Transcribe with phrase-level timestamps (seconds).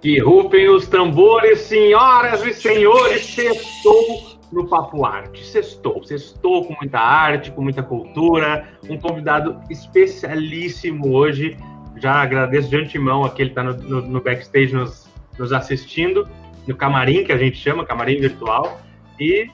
[0.00, 5.44] Que rufem os tambores, senhoras e senhores, sextou no Papo Arte.
[5.44, 8.68] Sextou, sextou com muita arte, com muita cultura.
[8.88, 11.56] Um convidado especialíssimo hoje.
[11.96, 15.06] Já agradeço de antemão a que ele está no, no, no, backstage nos,
[15.38, 16.26] nos assistindo,
[16.66, 18.80] no camarim, que a gente chama, camarim virtual.
[19.20, 19.48] E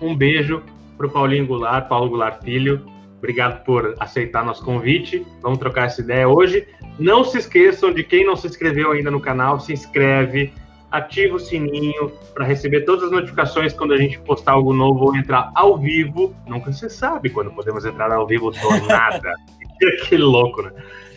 [0.00, 0.62] um beijo
[0.96, 2.91] para o Paulinho Goulart, Paulo Goulart Filho.
[3.22, 5.24] Obrigado por aceitar nosso convite.
[5.40, 6.66] Vamos trocar essa ideia hoje.
[6.98, 10.52] Não se esqueçam de quem não se inscreveu ainda no canal, se inscreve,
[10.90, 15.16] ativa o sininho para receber todas as notificações quando a gente postar algo novo ou
[15.16, 16.34] entrar ao vivo.
[16.48, 19.32] Nunca se sabe quando podemos entrar ao vivo do nada.
[20.08, 20.72] que louco, né?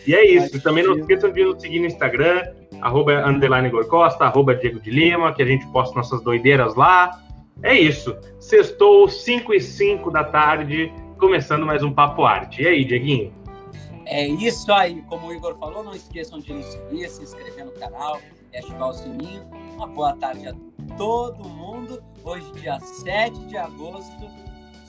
[0.06, 0.62] E é isso.
[0.62, 2.44] Também não se esqueçam de nos seguir no Instagram,
[2.80, 7.10] arroba underline Gorcosta, arroba Diego de Lima, que a gente posta nossas doideiras lá.
[7.64, 8.16] É isso.
[8.38, 12.62] Sextou 5 e 5 da tarde, começando mais um Papo Arte.
[12.62, 13.32] E aí, Dieguinho?
[14.04, 17.72] É isso aí, como o Igor falou, não esqueçam de nos seguir, se inscrever no
[17.72, 18.20] canal
[18.58, 19.42] ativar o sininho.
[19.74, 20.54] Uma boa tarde a
[20.96, 22.02] todo mundo.
[22.24, 24.30] Hoje, dia 7 de agosto,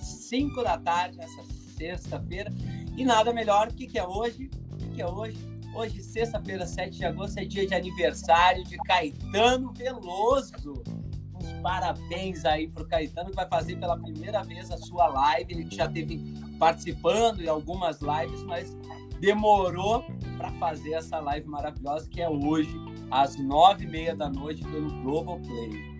[0.01, 1.43] 5 da tarde, essa
[1.77, 2.51] sexta-feira.
[2.95, 4.49] E nada melhor, o que, que é hoje?
[4.71, 5.37] O que, que é hoje?
[5.75, 10.83] Hoje, sexta-feira, 7 de agosto, é dia de aniversário de Caetano Veloso.
[11.41, 15.53] Uns parabéns aí pro Caetano, que vai fazer pela primeira vez a sua live.
[15.53, 18.75] Ele já teve participando em algumas lives, mas
[19.19, 20.03] demorou
[20.37, 22.69] para fazer essa live maravilhosa que é hoje,
[23.09, 25.97] às nove e meia da noite, pelo Global Play.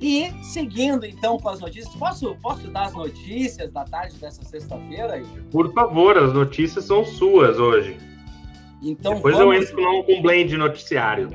[0.00, 5.22] E seguindo então com as notícias, posso, posso dar as notícias da tarde dessa sexta-feira?
[5.50, 7.96] Por favor, as notícias são suas hoje.
[8.82, 9.54] Então Depois vamos...
[9.54, 11.30] eu entro com um blend noticiário.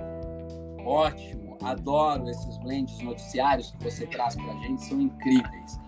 [0.85, 5.79] Ótimo, adoro esses blends noticiários que você traz para a gente, são incríveis.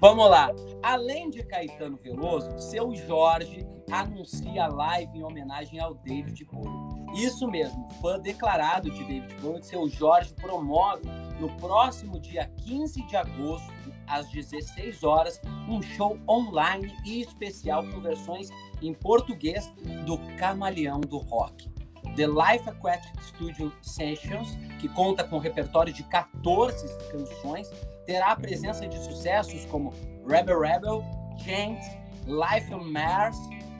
[0.00, 0.50] Vamos lá.
[0.82, 6.96] Além de Caetano Veloso, seu Jorge anuncia live em homenagem ao David Bowie.
[7.16, 11.08] Isso mesmo, fã declarado de David Bowie, seu Jorge promove
[11.40, 13.72] no próximo dia 15 de agosto,
[14.06, 18.50] às 16 horas, um show online e especial com versões
[18.80, 19.72] em português
[20.04, 21.75] do Camaleão do Rock.
[22.14, 27.70] The Life Aquatic Studio Sessions, que conta com um repertório de 14 canções,
[28.06, 29.92] terá a presença de sucessos como
[30.26, 31.04] Rebel Rebel,
[31.38, 31.80] Chant,
[32.26, 33.36] Life on Mars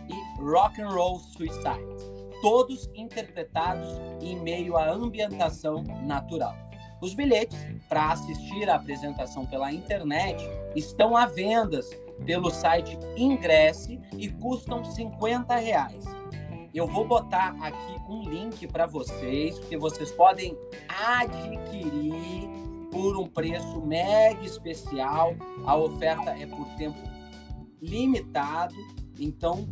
[0.08, 1.86] e Rock and Roll Suicide,
[2.42, 3.88] todos interpretados
[4.20, 6.54] em meio à ambientação natural.
[7.00, 7.58] Os bilhetes
[7.88, 10.42] para assistir à apresentação pela internet
[10.74, 11.80] estão à venda
[12.24, 16.04] pelo site Ingresse e custam 50 reais.
[16.76, 20.54] Eu vou botar aqui um link para vocês, porque vocês podem
[20.86, 22.50] adquirir
[22.92, 25.34] por um preço mega especial.
[25.64, 26.98] A oferta é por tempo
[27.80, 28.74] limitado.
[29.18, 29.66] Então,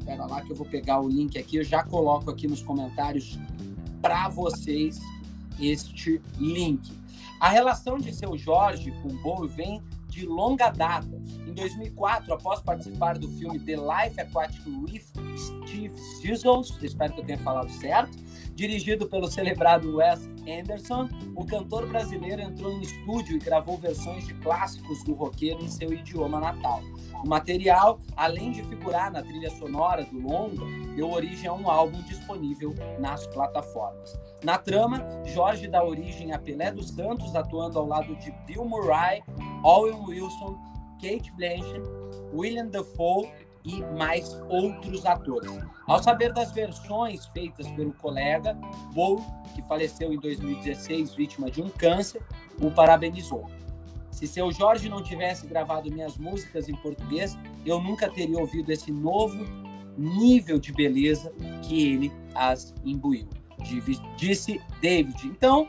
[0.00, 3.38] espera lá que eu vou pegar o link aqui, eu já coloco aqui nos comentários
[4.00, 5.00] para vocês
[5.60, 6.92] este link.
[7.38, 9.80] A relação de seu Jorge com Bowie vem
[10.12, 11.20] de longa data.
[11.46, 15.04] Em 2004, após participar do filme The Life Aquatic with
[15.36, 18.16] Steve Zissou, espero que eu tenha falado certo,
[18.54, 24.34] dirigido pelo celebrado Wes Anderson, o cantor brasileiro entrou em estúdio e gravou versões de
[24.34, 26.80] clássicos do roqueiro em seu idioma natal.
[27.24, 30.64] O material, além de figurar na trilha sonora do longa,
[30.96, 34.12] deu origem a um álbum disponível nas plataformas.
[34.42, 39.22] Na trama, Jorge dá origem a Pelé dos Santos, atuando ao lado de Bill Murray,
[39.62, 40.58] Owen Wilson,
[41.00, 41.82] Kate Blanchett,
[42.32, 43.30] William Dafoe
[43.64, 45.50] e mais outros atores.
[45.86, 48.54] Ao saber das versões feitas pelo colega,
[48.92, 49.24] Bow,
[49.54, 52.22] que faleceu em 2016 vítima de um câncer,
[52.60, 53.46] o parabenizou.
[54.10, 58.92] Se seu Jorge não tivesse gravado minhas músicas em português, eu nunca teria ouvido esse
[58.92, 59.44] novo
[59.96, 61.32] nível de beleza
[61.62, 63.28] que ele as imbuiu,
[64.16, 65.26] disse David.
[65.26, 65.68] Então,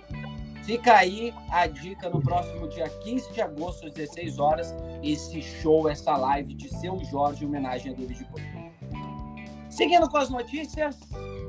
[0.64, 4.74] Fica aí a dica no próximo dia 15 de agosto, às 16 horas,
[5.04, 8.72] esse show, essa live de seu Jorge em homenagem a David Bowie.
[9.70, 10.98] Seguindo com as notícias,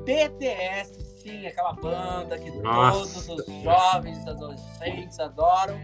[0.04, 3.22] BTS, sim, aquela banda que Nossa.
[3.22, 5.78] todos os jovens, adolescentes adoram,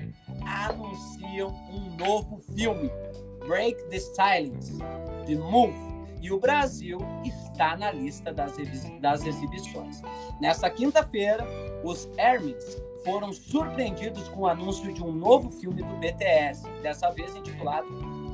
[0.44, 2.90] anunciam um novo filme,
[3.46, 4.76] Break the Silence,
[5.26, 5.78] The Move,
[6.20, 8.54] e o Brasil está na lista das,
[9.00, 10.02] das exibições.
[10.40, 11.46] Nessa quinta-feira,
[11.84, 17.34] os Hermes foram surpreendidos com o anúncio de um novo filme do BTS, dessa vez
[17.34, 17.88] intitulado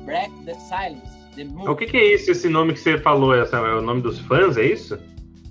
[0.05, 1.17] Break the Silence.
[1.35, 3.35] The o que, que, é isso, esse nome que você falou?
[3.35, 4.97] Essa, é o nome dos fãs, é isso?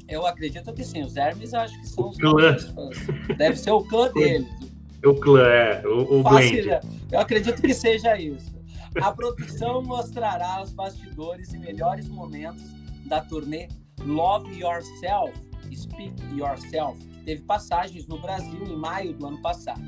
[0.08, 1.02] Eu acredito que sim.
[1.02, 2.56] Os Hermes acho que são os clã.
[2.58, 3.36] fãs.
[3.36, 4.48] Deve ser o clã deles.
[5.04, 5.86] O clã, é.
[5.86, 6.68] O, o blend.
[7.12, 8.56] Eu acredito que seja isso.
[9.00, 12.62] A produção mostrará os bastidores e melhores momentos
[13.04, 13.68] da turnê
[14.04, 15.32] Love Yourself,
[15.74, 19.82] Speak Yourself, teve passagens no Brasil em maio do ano passado.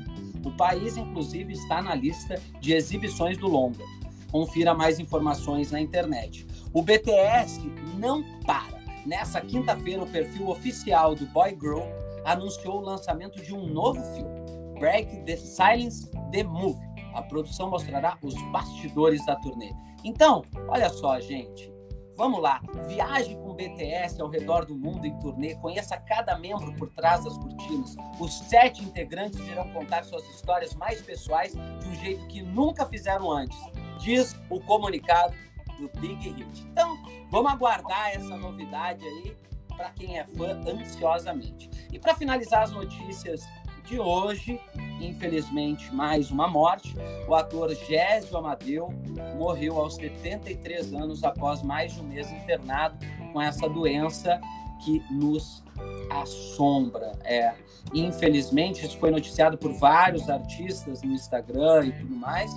[0.45, 3.83] O país, inclusive, está na lista de exibições do longa.
[4.29, 6.45] Confira mais informações na internet.
[6.73, 7.61] O BTS
[7.97, 8.77] não para.
[9.05, 11.87] Nessa quinta-feira, o perfil oficial do Boy Group
[12.25, 14.39] anunciou o lançamento de um novo filme,
[14.77, 16.89] Break the Silence The Movie.
[17.15, 19.73] A produção mostrará os bastidores da turnê.
[20.03, 21.78] Então, olha só, gente.
[22.19, 26.75] Vamos lá, viaje com o BTS ao redor do mundo em turnê, conheça cada membro
[26.75, 27.95] por trás das cortinas.
[28.19, 33.31] Os sete integrantes irão contar suas histórias mais pessoais de um jeito que nunca fizeram
[33.31, 33.57] antes,
[34.01, 35.33] diz o comunicado
[35.79, 36.67] do Big Hit.
[36.69, 36.97] Então,
[37.31, 39.37] vamos aguardar essa novidade aí
[39.69, 41.69] para quem é fã ansiosamente.
[41.89, 43.47] E para finalizar as notícias
[43.85, 44.59] de hoje,
[44.99, 46.95] infelizmente, mais uma morte.
[47.27, 48.89] O ator Gésio Amadeu
[49.37, 52.97] morreu aos 73 anos após mais de um mês internado
[53.31, 54.39] com essa doença
[54.83, 55.63] que nos
[56.09, 57.13] assombra.
[57.23, 57.53] É,
[57.93, 62.51] infelizmente, isso foi noticiado por vários artistas no Instagram e tudo mais.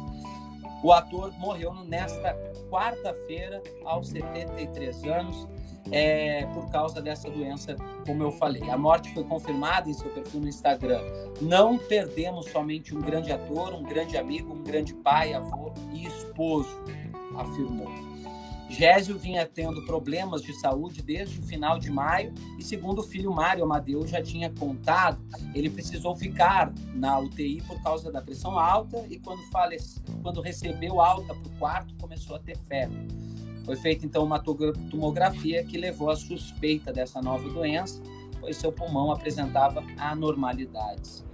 [0.83, 2.35] O ator morreu nesta
[2.69, 5.47] quarta-feira, aos 73 anos,
[5.91, 7.77] é, por causa dessa doença,
[8.07, 8.71] como eu falei.
[8.71, 11.03] A morte foi confirmada em seu perfil no Instagram.
[11.41, 16.71] Não perdemos somente um grande ator, um grande amigo, um grande pai, avô e esposo,
[17.37, 18.13] afirmou.
[18.73, 23.31] Gésio vinha tendo problemas de saúde desde o final de maio e, segundo o filho
[23.31, 25.23] Mário Amadeu já tinha contado,
[25.55, 31.03] ele precisou ficar na UTI por causa da pressão alta e, quando, falece, quando recebeu
[31.03, 32.97] alta para o quarto, começou a ter febre.
[33.65, 38.03] Foi feita então uma tomografia que levou à suspeita dessa nova doença,
[38.41, 41.25] pois seu pulmão apresentava anormalidades.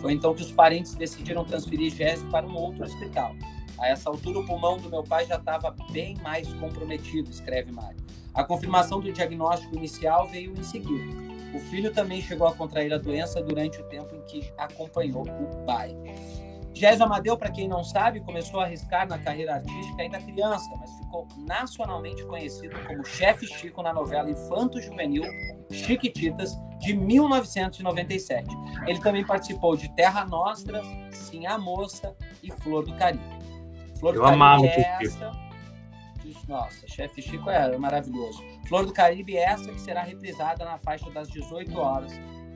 [0.00, 3.34] Foi então que os parentes decidiram transferir Gésio para um outro hospital.
[3.78, 7.98] A essa altura, o pulmão do meu pai já estava bem mais comprometido, escreve Mário.
[8.32, 11.32] A confirmação do diagnóstico inicial veio em seguida.
[11.52, 15.64] O filho também chegou a contrair a doença durante o tempo em que acompanhou o
[15.66, 15.94] pai.
[16.74, 20.90] Gésio Amadeu, para quem não sabe, começou a arriscar na carreira artística ainda criança, mas
[20.98, 25.22] ficou nacionalmente conhecido como Chefe Chico na novela infanto-juvenil
[25.70, 28.48] Chiquititas, de 1997.
[28.86, 33.24] Ele também participou de Terra Nostra, Sim a Moça e Flor do Caribe.
[33.98, 35.42] Flor do Eu Caribe amava é essa...
[36.48, 38.42] Nossa, Chefe Chico é maravilhoso.
[38.66, 42.12] Flor do Caribe é essa que será reprisada na faixa das 18 horas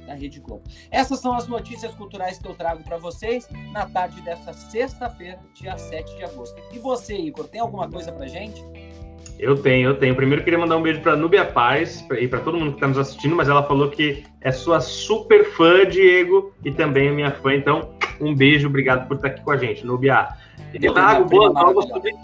[0.06, 0.62] da Rede Globo.
[0.90, 5.76] Essas são as notícias culturais que eu trago para vocês na tarde desta sexta-feira, dia
[5.76, 6.56] 7 de agosto.
[6.72, 8.64] E você, Igor, tem alguma coisa para gente?
[9.38, 10.14] Eu tenho, eu tenho.
[10.14, 12.98] Primeiro queria mandar um beijo para Núbia Paz e para todo mundo que está nos
[12.98, 17.54] assistindo, mas ela falou que é sua super fã, Diego, e também é minha fã.
[17.54, 20.28] Então, um beijo, obrigado por estar aqui com a gente, Núbia.
[20.72, 22.14] Eu trago boas novas sobre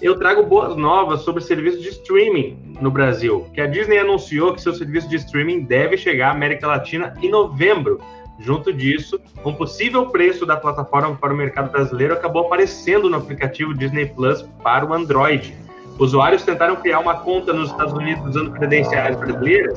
[0.00, 4.60] eu trago boas novas sobre serviço de streaming no Brasil, que a Disney anunciou que
[4.60, 8.00] seu serviço de streaming deve chegar à América Latina em novembro.
[8.38, 13.74] Junto disso, um possível preço da plataforma para o mercado brasileiro acabou aparecendo no aplicativo
[13.74, 15.56] Disney Plus para o Android.
[15.98, 19.76] Usuários tentaram criar uma conta nos Estados Unidos usando credenciais brasileiras.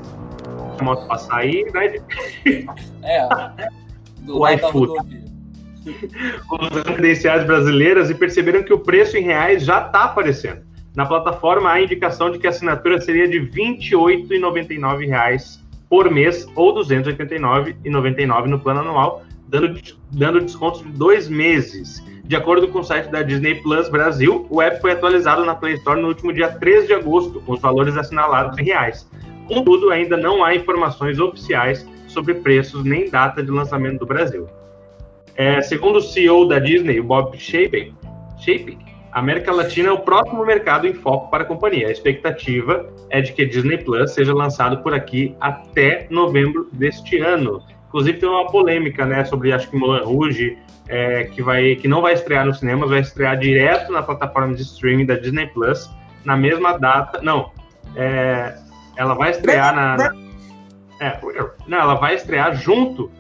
[0.80, 1.96] A moto passar aí, né?
[3.04, 3.28] É,
[4.30, 5.31] o iFood
[6.52, 10.62] usando credenciais brasileiras e perceberam que o preço em reais já está aparecendo.
[10.96, 15.60] Na plataforma há indicação de que a assinatura seria de R$ 28,99
[15.90, 19.80] por mês ou R$ 289,99 no plano anual, dando,
[20.12, 22.04] dando desconto de dois meses.
[22.24, 25.74] De acordo com o site da Disney Plus Brasil, o app foi atualizado na Play
[25.76, 29.10] Store no último dia 13 de agosto, com os valores assinalados em reais.
[29.48, 34.48] Contudo, ainda não há informações oficiais sobre preços nem data de lançamento do Brasil.
[35.36, 37.94] É, segundo o CEO da Disney, o Bob Chapek,
[39.12, 41.88] a América Latina é o próximo mercado em foco para a companhia.
[41.88, 47.62] A expectativa é de que Disney Plus seja lançado por aqui até novembro deste ano.
[47.88, 50.58] Inclusive tem uma polêmica, né, sobre acho que Mulan Rouge,
[50.88, 54.62] é, que vai, que não vai estrear nos cinemas, vai estrear direto na plataforma de
[54.62, 55.90] streaming da Disney Plus
[56.24, 57.22] na mesma data.
[57.22, 57.52] Não,
[57.96, 58.56] é,
[58.96, 60.32] ela vai estrear na, na
[61.02, 61.20] é,
[61.68, 63.12] não, ela vai estrear junto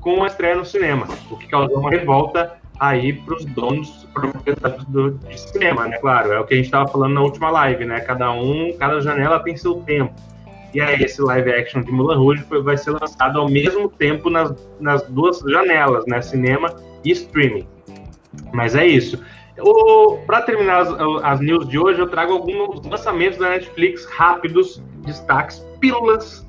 [0.00, 4.84] com a estreia no cinema, o que causou uma revolta aí para os donos, proprietários
[4.84, 5.98] do de cinema, né?
[5.98, 8.00] Claro, é o que a gente estava falando na última live, né?
[8.00, 10.14] Cada um, cada janela tem seu tempo.
[10.72, 14.54] E aí esse live action de Mulan Rouge vai ser lançado ao mesmo tempo nas,
[14.78, 16.20] nas duas janelas, né?
[16.20, 16.74] Cinema
[17.04, 17.66] e streaming.
[18.52, 19.18] Mas é isso.
[20.26, 20.88] Para terminar as,
[21.24, 26.46] as, news de hoje, eu trago alguns lançamentos da Netflix rápidos, destaques, pílulas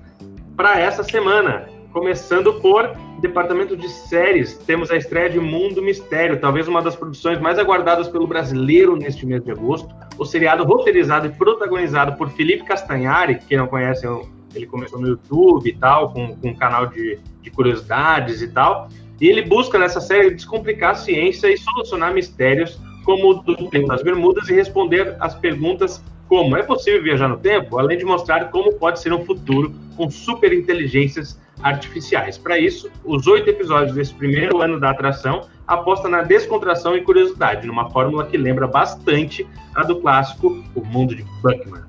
[0.56, 1.68] para essa semana.
[1.91, 7.39] Começando por departamento de séries, temos a estreia de Mundo Mistério, talvez uma das produções
[7.39, 9.89] mais aguardadas pelo brasileiro neste mês de agosto.
[10.15, 14.05] O seriado roteirizado e protagonizado por Felipe Castanhari, que não conhece
[14.53, 18.88] ele começou no YouTube e tal, com, com um canal de, de curiosidades e tal.
[19.19, 23.88] E ele busca nessa série descomplicar a ciência e solucionar mistérios como o do tempo
[23.88, 28.51] das Bermudas e responder as perguntas como é possível viajar no tempo, além de mostrar
[28.51, 32.37] como pode ser um futuro com superinteligências artificiais.
[32.37, 37.67] Para isso, os oito episódios desse primeiro ano da atração aposta na descontração e curiosidade,
[37.67, 41.83] numa fórmula que lembra bastante a do clássico O Mundo de Buckman.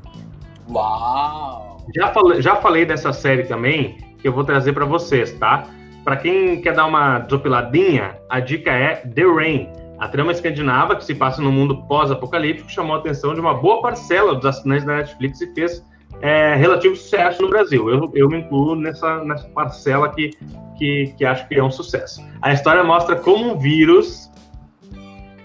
[0.68, 1.78] Uau!
[1.94, 5.64] Já falei, já falei dessa série também, que eu vou trazer para vocês, tá?
[6.04, 9.68] Para quem quer dar uma desopiladinha, a dica é The Rain.
[9.98, 13.82] A trama escandinava, que se passa no mundo pós-apocalíptico, chamou a atenção de uma boa
[13.82, 15.84] parcela dos assinantes da Netflix e fez
[16.20, 17.88] é, relativo sucesso no Brasil.
[17.88, 20.30] Eu, eu me incluo nessa, nessa parcela que,
[20.78, 22.22] que, que acho que é um sucesso.
[22.42, 24.30] A história mostra como um vírus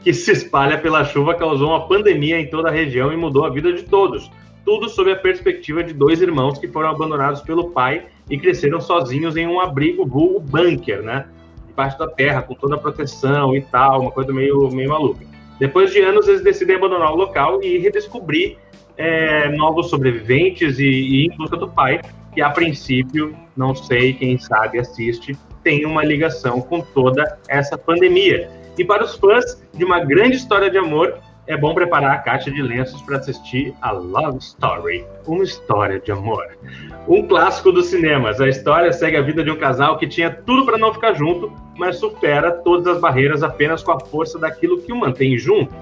[0.04, 3.50] que se espalha pela chuva causou uma pandemia em toda a região e mudou a
[3.50, 4.30] vida de todos.
[4.64, 9.36] Tudo sob a perspectiva de dois irmãos que foram abandonados pelo pai e cresceram sozinhos
[9.38, 11.28] em um abrigo vulgo bunker, né?
[11.68, 15.26] Debaixo da terra, com toda a proteção e tal, uma coisa meio, meio maluca.
[15.60, 18.58] Depois de anos, eles decidem abandonar o local e redescobrir
[18.98, 22.02] é, novos sobreviventes e, e em busca do pai,
[22.34, 28.50] que a princípio, não sei, quem sabe assiste, tem uma ligação com toda essa pandemia.
[28.78, 32.50] E para os fãs de uma grande história de amor, é bom preparar a caixa
[32.50, 36.58] de lenços para assistir a Love Story, uma história de amor.
[37.08, 38.42] Um clássico dos cinemas.
[38.42, 41.54] A história segue a vida de um casal que tinha tudo para não ficar junto,
[41.78, 45.74] mas supera todas as barreiras apenas com a força daquilo que o mantém junto,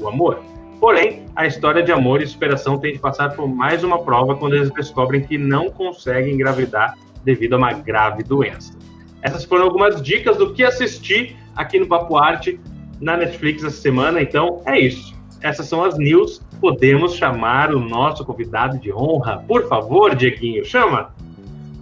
[0.00, 0.40] o amor.
[0.80, 4.56] Porém, a história de amor e superação tem de passar por mais uma prova quando
[4.56, 8.72] eles descobrem que não conseguem engravidar devido a uma grave doença.
[9.20, 12.58] Essas foram algumas dicas do que assistir aqui no Papo Arte
[13.00, 14.20] na Netflix essa semana.
[14.20, 15.14] Então, é isso.
[15.40, 16.40] Essas são as news.
[16.60, 19.42] Podemos chamar o nosso convidado de honra.
[19.48, 21.14] Por favor, Dieguinho, chama!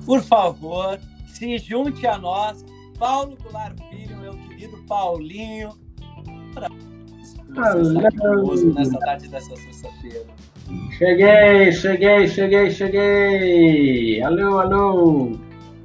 [0.06, 2.64] Por favor, se junte a nós,
[2.98, 5.70] Paulo Goulart Filho, meu querido Paulinho,
[8.74, 10.26] nessa tarde dessa sexta-feira.
[10.96, 14.22] Cheguei, cheguei, cheguei, cheguei.
[14.22, 15.32] Alô, alô.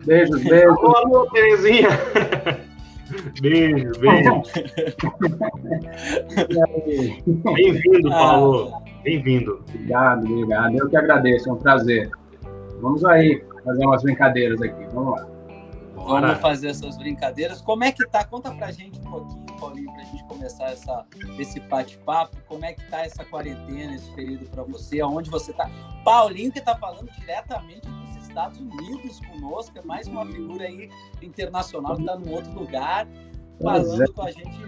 [0.05, 0.77] Beijos, beijos.
[0.77, 1.89] Alô, alô, Terezinha.
[3.41, 4.41] Beijo, beijo.
[7.53, 8.83] Bem-vindo, Paulo.
[9.03, 9.63] Bem-vindo.
[9.69, 10.77] Obrigado, obrigado.
[10.77, 12.09] Eu que agradeço, é um prazer.
[12.81, 14.85] Vamos aí fazer umas brincadeiras aqui.
[14.93, 15.27] Vamos lá.
[15.95, 17.61] Vamos fazer essas brincadeiras.
[17.61, 18.25] Como é que tá?
[18.25, 21.05] Conta pra gente um pouquinho, Paulinho, pra gente começar essa,
[21.39, 22.35] esse bate-papo.
[22.47, 24.99] Como é que tá essa quarentena, esse período para você?
[25.01, 25.69] Aonde você tá?
[26.03, 28.02] Paulinho que tá falando diretamente dos
[28.33, 30.89] Estados Unidos conosco, é mais uma figura aí
[31.21, 33.07] internacional que tá num outro lugar,
[33.61, 34.07] falando é.
[34.07, 34.65] com a gente.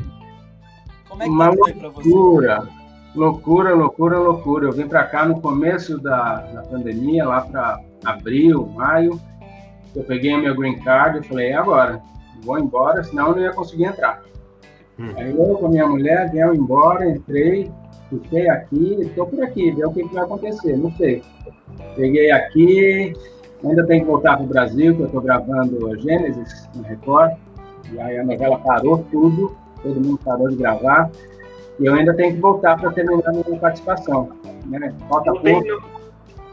[1.10, 2.10] Como é que uma foi pra você?
[2.10, 2.70] Loucura,
[3.16, 4.66] loucura, loucura, loucura.
[4.68, 9.20] Eu vim para cá no começo da, da pandemia, lá para abril, maio
[9.96, 12.02] eu peguei a minha green card e falei, é agora,
[12.44, 14.22] vou embora, senão eu não ia conseguir entrar.
[15.00, 15.10] Hum.
[15.16, 17.72] Aí eu com a minha mulher viemos embora, entrei,
[18.10, 21.24] fiquei aqui, estou por aqui, ver o que, que, vai acontecer, não sei.
[21.96, 23.14] Peguei aqui,
[23.70, 27.34] ainda tenho que voltar para o Brasil, que eu estou gravando a Gênesis na Record,
[27.92, 31.10] e aí a novela parou tudo, todo mundo parou de gravar,
[31.80, 34.30] e eu ainda tenho que voltar para terminar a minha participação.
[34.66, 34.94] Né?
[35.10, 35.42] Falta não.
[35.42, 35.64] Tem,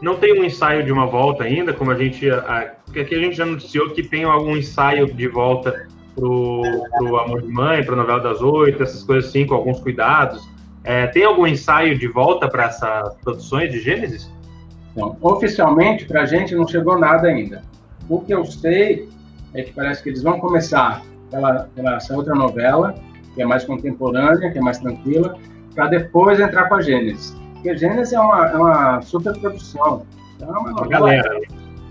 [0.01, 2.29] não tem um ensaio de uma volta ainda, como a gente.
[2.29, 6.61] A, aqui a gente já anunciou que tem algum ensaio de volta pro,
[6.97, 10.47] pro Amor de Mãe, pro Novela das Oito, essas coisas assim, com alguns cuidados.
[10.83, 14.29] É, tem algum ensaio de volta para essas produções de Gênesis?
[14.95, 17.61] Não, oficialmente para a gente não chegou nada ainda.
[18.07, 19.09] O que eu sei
[19.53, 22.93] é que parece que eles vão começar pela, pela essa outra novela,
[23.33, 25.37] que é mais contemporânea, que é mais tranquila,
[25.73, 27.35] para depois entrar com a Gênesis.
[27.53, 30.05] Porque Gênesis é uma, é uma super produção.
[30.39, 31.41] É uma, uma galera.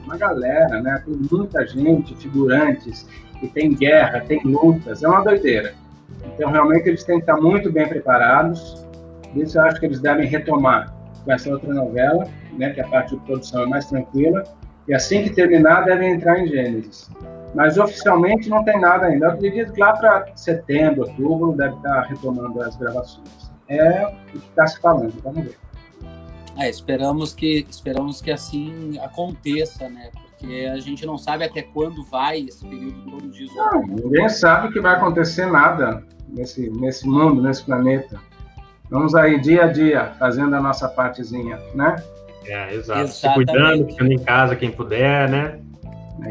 [0.04, 1.02] Uma galera, né?
[1.04, 3.08] Tem muita gente, figurantes,
[3.42, 5.74] e tem guerra, tem lutas, é uma doideira.
[6.26, 8.86] Então, realmente, eles têm que estar muito bem preparados.
[9.34, 13.16] Isso eu acho que eles devem retomar com essa outra novela, né, que a parte
[13.16, 14.42] de produção é mais tranquila.
[14.88, 17.10] E assim que terminar, devem entrar em Gênesis.
[17.54, 19.26] Mas oficialmente não tem nada ainda.
[19.26, 24.38] Eu acredito que lá para setembro, outubro, deve estar retomando as gravações é o que
[24.38, 25.14] está se falando.
[25.22, 25.58] Vamos ver.
[26.58, 30.10] É, esperamos que esperamos que assim aconteça, né?
[30.12, 33.88] Porque a gente não sabe até quando vai esse período todo de isolamento.
[33.88, 38.20] Não, ninguém sabe que vai acontecer nada nesse nesse mundo, nesse planeta.
[38.92, 41.96] Vamos aí dia a dia fazendo a nossa partezinha, né?
[42.44, 43.00] É, exato.
[43.00, 43.12] Exatamente.
[43.12, 45.58] Se cuidando, ficando em casa quem puder, né?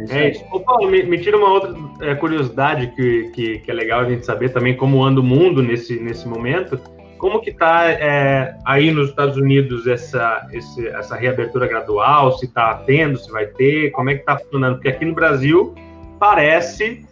[0.08, 0.46] É isso.
[0.46, 4.06] É Paulo, me, me, tira uma outra é, curiosidade que, que, que, é legal a
[4.10, 6.80] gente saber também como anda o mundo nesse, nesse momento.
[7.18, 12.38] como que está é, aí nos Estados Unidos essa, esse, essa reabertura gradual?
[12.38, 13.90] Se está tendo, se vai ter?
[13.90, 14.76] Como é que está funcionando?
[14.76, 15.74] Porque aqui no Brasil
[16.20, 17.04] parece,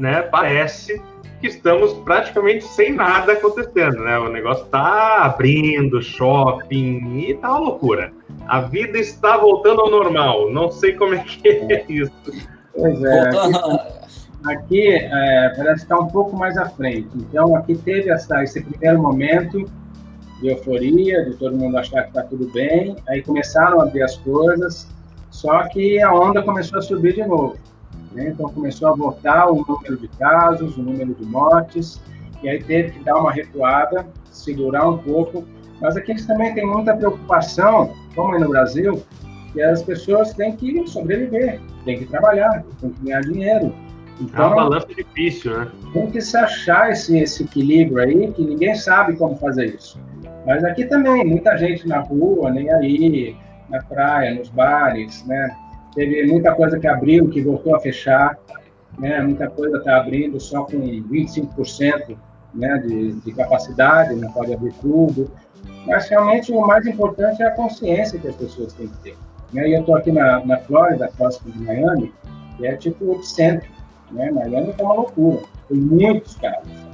[0.00, 0.22] né?
[0.22, 1.00] Parece
[1.40, 4.18] que estamos praticamente sem nada acontecendo, né?
[4.18, 8.12] O negócio está abrindo, shopping e tá uma loucura.
[8.46, 10.50] A vida está voltando ao normal.
[10.50, 12.12] Não sei como é que é isso.
[12.74, 13.28] Pois é.
[13.28, 13.58] Aqui,
[14.44, 17.08] aqui é, parece estar um pouco mais à frente.
[17.14, 19.64] Então, aqui teve essa, esse primeiro momento
[20.40, 22.96] de euforia, de todo mundo achar que está tudo bem.
[23.08, 24.88] Aí começaram a abrir as coisas,
[25.30, 27.56] só que a onda começou a subir de novo.
[28.16, 28.30] Né?
[28.30, 32.00] Então começou a voltar o número de casos, o número de mortes,
[32.42, 35.44] e aí teve que dar uma recuada, segurar um pouco.
[35.80, 39.04] Mas aqui eles também têm muita preocupação, como é no Brasil,
[39.52, 43.74] que as pessoas têm que sobreviver, têm que trabalhar, têm que ganhar dinheiro.
[44.18, 45.70] Então, é uma balança difícil, né?
[45.92, 50.00] Tem que se achar esse, esse equilíbrio aí, que ninguém sabe como fazer isso.
[50.46, 53.36] Mas aqui também, muita gente na rua, nem aí,
[53.68, 55.54] na praia, nos bares, né?
[55.96, 58.38] Teve muita coisa que abriu, que voltou a fechar,
[58.98, 59.20] né?
[59.22, 62.16] Muita coisa está abrindo só com 25%
[62.54, 65.30] né, de, de capacidade, não pode abrir tudo.
[65.86, 69.16] Mas realmente o mais importante é a consciência que as pessoas têm que ter.
[69.52, 69.68] Né?
[69.68, 72.12] E eu estou aqui na, na Flórida, próximo de Miami,
[72.56, 73.68] que é tipo o epicentro.
[74.10, 74.30] Né?
[74.30, 76.86] Miami é uma loucura, tem muitos casos.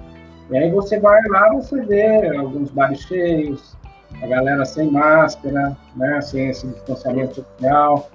[0.51, 3.77] E aí você vai lá, você vê alguns bares cheios,
[4.23, 8.09] a galera sem máscara, né, sem esse distanciamento social.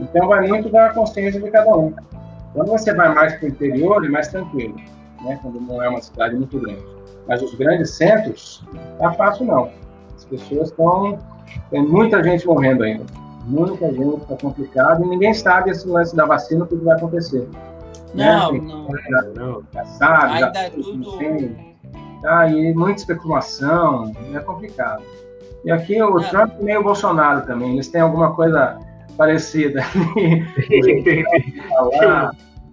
[0.00, 1.94] Então, vai muito da consciência de cada um.
[2.52, 4.76] Quando você vai mais para o interior, é mais tranquilo,
[5.24, 6.84] né, quando não é uma cidade muito grande.
[7.28, 8.64] Mas os grandes centros,
[8.98, 9.70] tá fácil não.
[10.16, 11.18] As pessoas estão.
[11.70, 13.04] Tem muita gente morrendo ainda.
[13.44, 15.04] Muita gente, está complicado.
[15.04, 17.48] E ninguém sabe esse lance da vacina, o que vai acontecer.
[18.14, 18.60] Não, né?
[18.60, 19.34] não.
[19.34, 19.62] não.
[19.72, 21.72] Já sabe, ainda já é tudo.
[22.22, 25.02] Tá, e muita especulação, é complicado.
[25.64, 26.28] E aqui o é.
[26.28, 28.78] Trump e o Bolsonaro também, eles têm alguma coisa
[29.16, 29.82] parecida.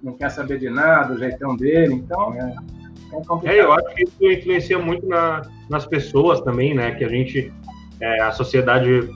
[0.02, 2.56] não quer saber de nada, o jeitão dele, então é,
[3.48, 6.92] é, é eu acho que isso influencia muito na, nas pessoas também, né?
[6.92, 7.52] Que a gente,
[8.00, 9.10] é, a sociedade,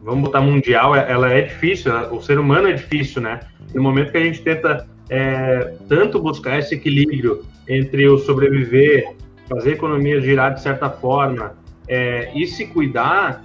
[0.00, 3.40] vamos botar mundial, é, ela é difícil, o ser humano é difícil, né?
[3.74, 9.14] No momento que a gente tenta é, tanto buscar esse equilíbrio entre o sobreviver,
[9.48, 11.54] fazer a economia girar de certa forma,
[11.88, 13.44] é, e se cuidar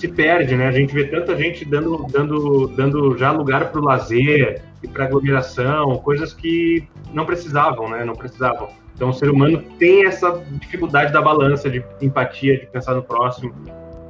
[0.00, 0.66] se perde, né?
[0.66, 5.04] A gente vê tanta gente dando, dando, dando já lugar para o lazer e para
[5.04, 8.02] aglomeração, coisas que não precisavam, né?
[8.02, 8.70] Não precisavam.
[8.94, 13.52] Então, o ser humano tem essa dificuldade da balança, de empatia, de pensar no próximo.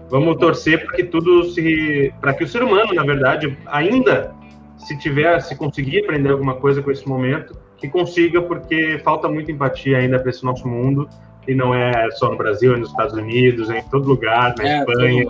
[0.08, 4.32] Vamos torcer para que tudo se, para que o ser humano, na verdade, ainda
[4.78, 9.50] se tiver, se conseguir aprender alguma coisa com esse momento, que consiga, porque falta muita
[9.50, 11.08] empatia ainda para esse nosso mundo
[11.46, 14.64] e não é só no Brasil, é nos Estados Unidos, é em todo lugar, na
[14.64, 15.26] é, Espanha.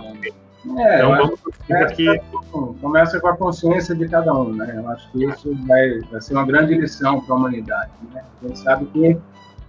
[0.77, 1.39] É, então vamos
[1.71, 2.05] aqui.
[2.79, 4.73] Começa com a consciência de cada um, né?
[4.75, 7.91] Eu acho que isso vai, vai ser uma grande lição para a humanidade.
[8.13, 8.23] Né?
[8.43, 9.17] A gente sabe que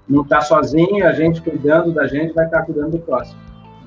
[0.09, 3.41] não está sozinho, a gente cuidando da gente vai estar cuidando do próximo.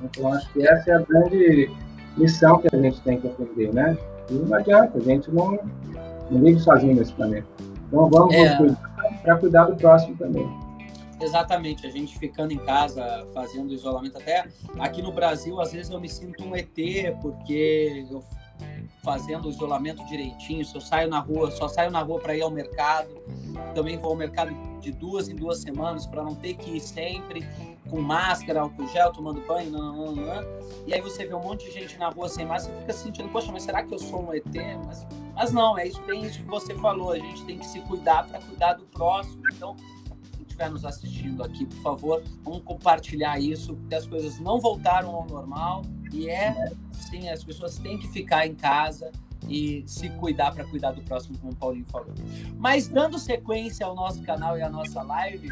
[0.04, 1.70] Então acho que essa é a grande
[2.18, 3.98] lição que a gente tem que aprender, né?
[4.30, 5.60] E não adianta, a gente não,
[6.32, 7.48] não vive sozinho nesse planeta.
[7.88, 8.58] Então vamos é.
[8.58, 10.48] cuidar para cuidar do próximo também.
[11.20, 14.18] Exatamente, a gente ficando em casa, fazendo isolamento.
[14.18, 14.48] Até
[14.80, 16.76] aqui no Brasil, às vezes eu me sinto um ET,
[17.22, 18.24] porque eu
[19.04, 22.42] fazendo o isolamento direitinho, se eu saio na rua, só saio na rua para ir
[22.42, 23.10] ao mercado,
[23.76, 24.52] também vou ao mercado
[24.82, 27.48] de duas em duas semanas para não ter que ir sempre
[27.88, 30.44] com máscara, álcool gel, tomando banho, não, não, não,
[30.88, 33.30] e aí você vê um monte de gente na rua sem máscara e fica sentindo,
[33.30, 34.44] poxa, mas será que eu sou um ET?
[34.88, 37.80] Mas, mas não, é isso, bem isso que você falou, a gente tem que se
[37.82, 39.76] cuidar para cuidar do próximo, então
[40.56, 45.28] estiver nos assistindo aqui, por favor, vamos compartilhar isso, porque as coisas não voltaram ao
[45.28, 49.12] normal e é, sim, as pessoas têm que ficar em casa
[49.50, 52.14] e se cuidar para cuidar do próximo, como o Paulinho falou.
[52.58, 55.52] Mas dando sequência ao nosso canal e à nossa live,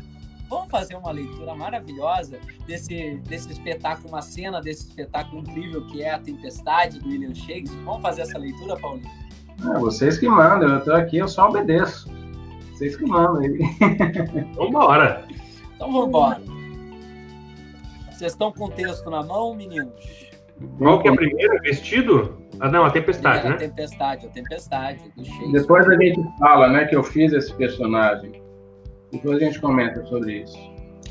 [0.49, 6.11] vamos fazer uma leitura maravilhosa desse, desse espetáculo, uma cena desse espetáculo incrível que é
[6.11, 7.83] A Tempestade, do William Shakespeare.
[7.83, 9.11] Vamos fazer essa leitura, Paulinho?
[9.63, 12.09] É, vocês que mandam, eu estou aqui, eu só obedeço.
[12.73, 13.59] Vocês que mandam aí.
[14.55, 15.25] Vambora.
[15.75, 16.41] Então vambora.
[18.11, 19.93] Vocês estão com o texto na mão, meninos?
[20.77, 21.59] Qual que é a primeira?
[21.61, 22.37] Vestido?
[22.59, 23.55] Ah, não, a Tempestade, né?
[23.55, 25.13] A Tempestade, a Tempestade.
[25.51, 28.41] Depois a gente fala, né, que eu fiz esse personagem.
[29.11, 30.57] Depois a gente comenta sobre isso.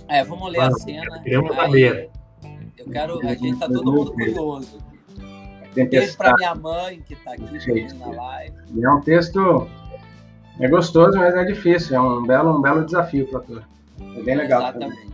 [0.09, 1.22] É, vamos ler ah, a cena.
[1.22, 2.11] Queremos saber.
[2.79, 4.79] Eu quero, a gente tá todo mundo curioso.
[5.75, 8.57] Beijo para minha mãe que está aqui na live.
[8.75, 9.68] E é um texto
[10.60, 11.96] é gostoso, mas é difícil.
[11.96, 13.62] É um belo, um belo desafio para tu.
[14.16, 14.62] É bem legal.
[14.62, 15.12] Exatamente.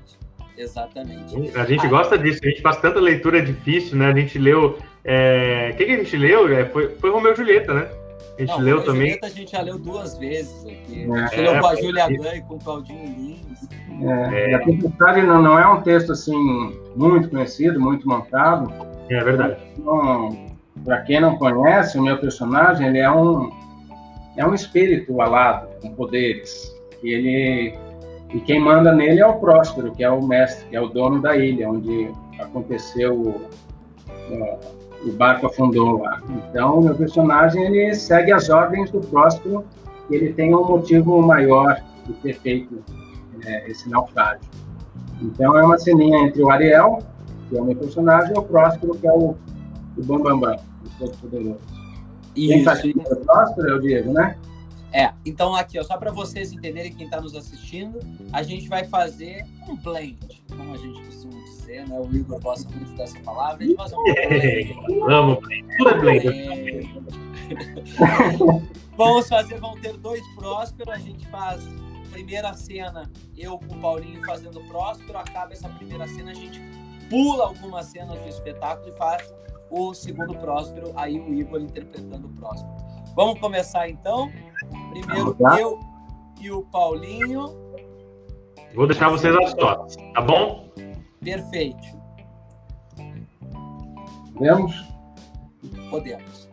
[0.56, 1.56] Exatamente.
[1.56, 4.06] A gente ah, gosta disso, a gente faz tanta leitura difícil, né?
[4.06, 4.70] A gente leu.
[4.70, 5.72] O é...
[5.76, 6.52] que, que a gente leu?
[6.52, 7.88] É, foi, foi Romeu e Julieta, né?
[8.36, 9.00] A gente Não, leu também.
[9.02, 11.08] Julieta a gente já leu duas vezes aqui.
[11.08, 13.68] É, a gente leu com a Júlia Dan e com o Claudinho Lins.
[14.00, 14.54] É, é.
[14.54, 18.72] A tempestade não, não é um texto assim muito conhecido, muito montado.
[19.08, 19.56] É verdade.
[19.76, 20.46] Então,
[20.84, 23.50] para quem não conhece, o meu personagem ele é um
[24.38, 26.72] é um espírito alado com poderes.
[27.02, 27.78] E ele
[28.32, 31.20] e quem manda nele é o Próspero, que é o mestre, que é o dono
[31.20, 33.48] da ilha, onde aconteceu o,
[35.04, 36.22] o barco afundou lá.
[36.28, 39.64] Então, o meu personagem ele segue as ordens do Próspero
[40.10, 42.84] e ele tem um motivo maior de ter feito
[43.44, 44.48] é, esse naufrágio.
[45.20, 46.98] Então, é uma ceninha entre o Ariel,
[47.48, 49.34] que é o meu personagem, e o Próspero, que é o,
[49.96, 50.56] o Bambambam,
[51.00, 51.77] Bam Bam, o
[52.46, 52.48] Todo-Poderoso.
[52.48, 54.36] Quem está aqui é o Próspero é o Diego, né?
[54.92, 58.00] É, então aqui, ó, só para vocês entenderem quem está nos assistindo,
[58.32, 61.98] a gente vai fazer um blend, como a gente costuma dizer, né?
[61.98, 65.00] O Igor gosta muito dessa palavra, a gente vai fazer um blend.
[65.00, 65.38] Vamos,
[65.76, 67.02] tudo é blend.
[68.96, 71.62] Vamos fazer, vão ter dois prósperos, a gente faz
[72.10, 76.60] primeira cena, eu com o Paulinho fazendo próspero, acaba essa primeira cena, a gente
[77.10, 79.22] pula algumas cenas do espetáculo e faz
[79.70, 82.76] o segundo próspero, aí o Igor interpretando o próspero.
[83.14, 84.30] Vamos começar então?
[84.90, 85.80] Primeiro eu
[86.40, 87.46] e o Paulinho.
[88.74, 90.68] Vou deixar vocês as fotos, tá bom?
[91.20, 91.98] Perfeito.
[94.34, 94.84] Podemos?
[95.90, 96.48] Podemos.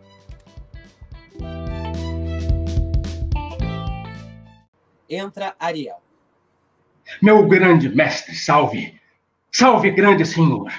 [5.08, 6.02] Entra Ariel.
[7.22, 9.00] Meu grande mestre, salve.
[9.52, 10.72] Salve, grande senhor.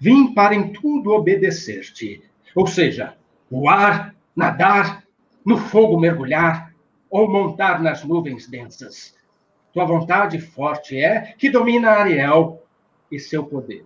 [0.00, 2.22] Vim para em tudo obedecer-te.
[2.54, 3.16] Ou seja,
[3.50, 5.04] voar, nadar,
[5.44, 6.74] no fogo mergulhar
[7.08, 9.16] ou montar nas nuvens densas.
[9.72, 12.62] Tua vontade forte é que domina Ariel
[13.10, 13.84] e seu poder.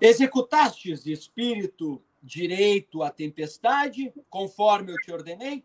[0.00, 5.64] Executastes, espírito, direito à tempestade, conforme eu te ordenei?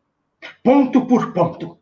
[0.63, 1.77] Ponto por ponto.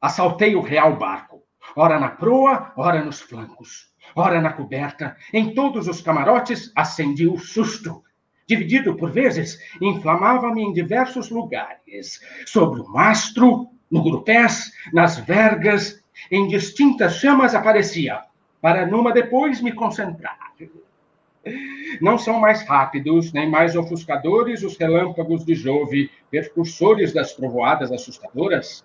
[0.00, 1.41] Assaltei o real barco,
[1.76, 7.38] ora na proa, ora nos flancos, ora na coberta, em todos os camarotes acendi o
[7.38, 8.02] susto
[8.46, 16.48] dividido por vezes, inflamava-me em diversos lugares, sobre o mastro, no grupés, nas vergas, em
[16.48, 18.20] distintas chamas aparecia,
[18.60, 20.38] para numa depois me concentrar.
[22.00, 28.84] Não são mais rápidos, nem mais ofuscadores os relâmpagos de Jove, percursores das trovoadas assustadoras?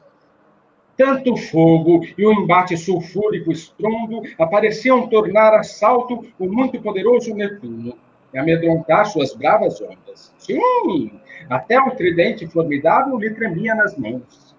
[0.98, 7.96] Tanto fogo e o embate sulfúrico estrondo apareciam tornar assalto o muito poderoso Netuno,
[8.34, 10.34] e amedrontar suas bravas ondas.
[10.40, 14.56] Sim, até o tridente formidável lhe tremia nas mãos.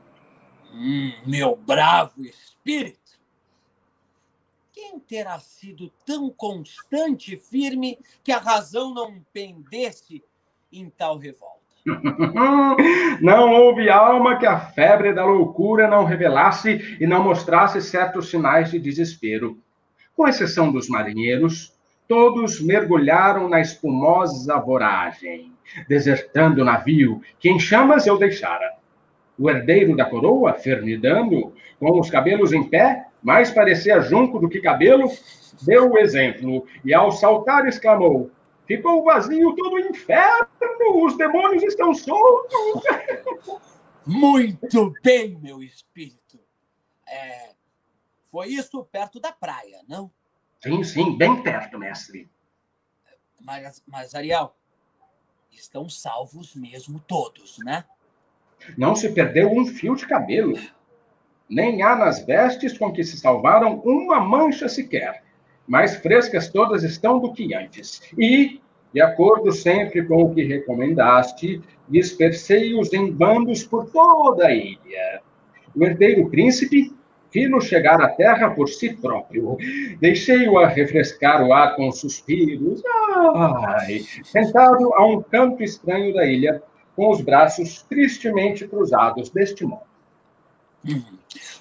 [0.72, 2.98] Hum, meu bravo espírito!
[4.72, 10.24] Quem terá sido tão constante e firme que a razão não pendesse
[10.72, 11.57] em tal revolta?
[13.20, 18.70] não houve alma que a febre da loucura não revelasse e não mostrasse certos sinais
[18.70, 19.58] de desespero.
[20.16, 21.72] Com exceção dos marinheiros,
[22.08, 25.52] todos mergulharam na espumosa voragem,
[25.88, 28.74] desertando o navio, que em chamas eu deixara.
[29.38, 34.60] O herdeiro da coroa, Fernidando, com os cabelos em pé, mais parecia junco do que
[34.60, 35.08] cabelo,
[35.62, 38.30] deu o exemplo e, ao saltar, exclamou:
[38.68, 40.46] Ficou vazio todo o inferno,
[41.02, 42.82] os demônios estão soltos.
[44.06, 46.38] Muito bem, meu espírito.
[47.08, 47.54] É,
[48.30, 50.10] foi isso perto da praia, não?
[50.62, 52.30] Sim, sim, bem perto, mestre.
[53.40, 54.54] Mas, mas, Ariel,
[55.50, 57.86] estão salvos mesmo todos, né?
[58.76, 60.58] Não se perdeu um fio de cabelo.
[61.48, 65.24] Nem há nas vestes com que se salvaram uma mancha sequer.
[65.68, 68.00] Mais frescas todas estão do que antes.
[68.18, 68.60] E,
[68.92, 75.20] de acordo sempre com o que recomendaste, dispersei-os em bandos por toda a ilha.
[75.76, 76.92] O herdeiro príncipe
[77.32, 79.56] vi-lo chegar à terra por si próprio.
[80.00, 82.82] Deixei-o a refrescar o ar com suspiros.
[83.34, 86.62] Ai, sentado a um canto estranho da ilha,
[86.96, 89.86] com os braços tristemente cruzados deste modo.
[90.86, 91.18] Uhum.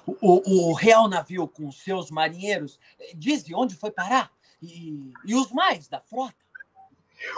[0.07, 4.31] O, o, real navio com seus marinheiros eh, diz de onde foi parar?
[4.61, 6.33] E, e os mais da frota?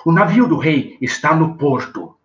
[0.06, 2.16] O navio do rei está no porto,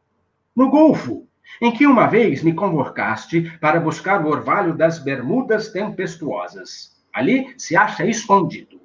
[0.54, 1.26] no Golfo,
[1.62, 6.94] em que uma vez me convocaste para buscar o orvalho das Bermudas Tempestuosas.
[7.10, 8.80] Ali se acha escondido.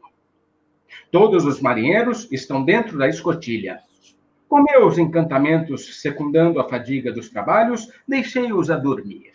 [1.12, 3.82] Todos os marinheiros estão dentro da escotilha.
[4.48, 9.29] Com meus encantamentos secundando a fadiga dos trabalhos, deixei-os a dormir.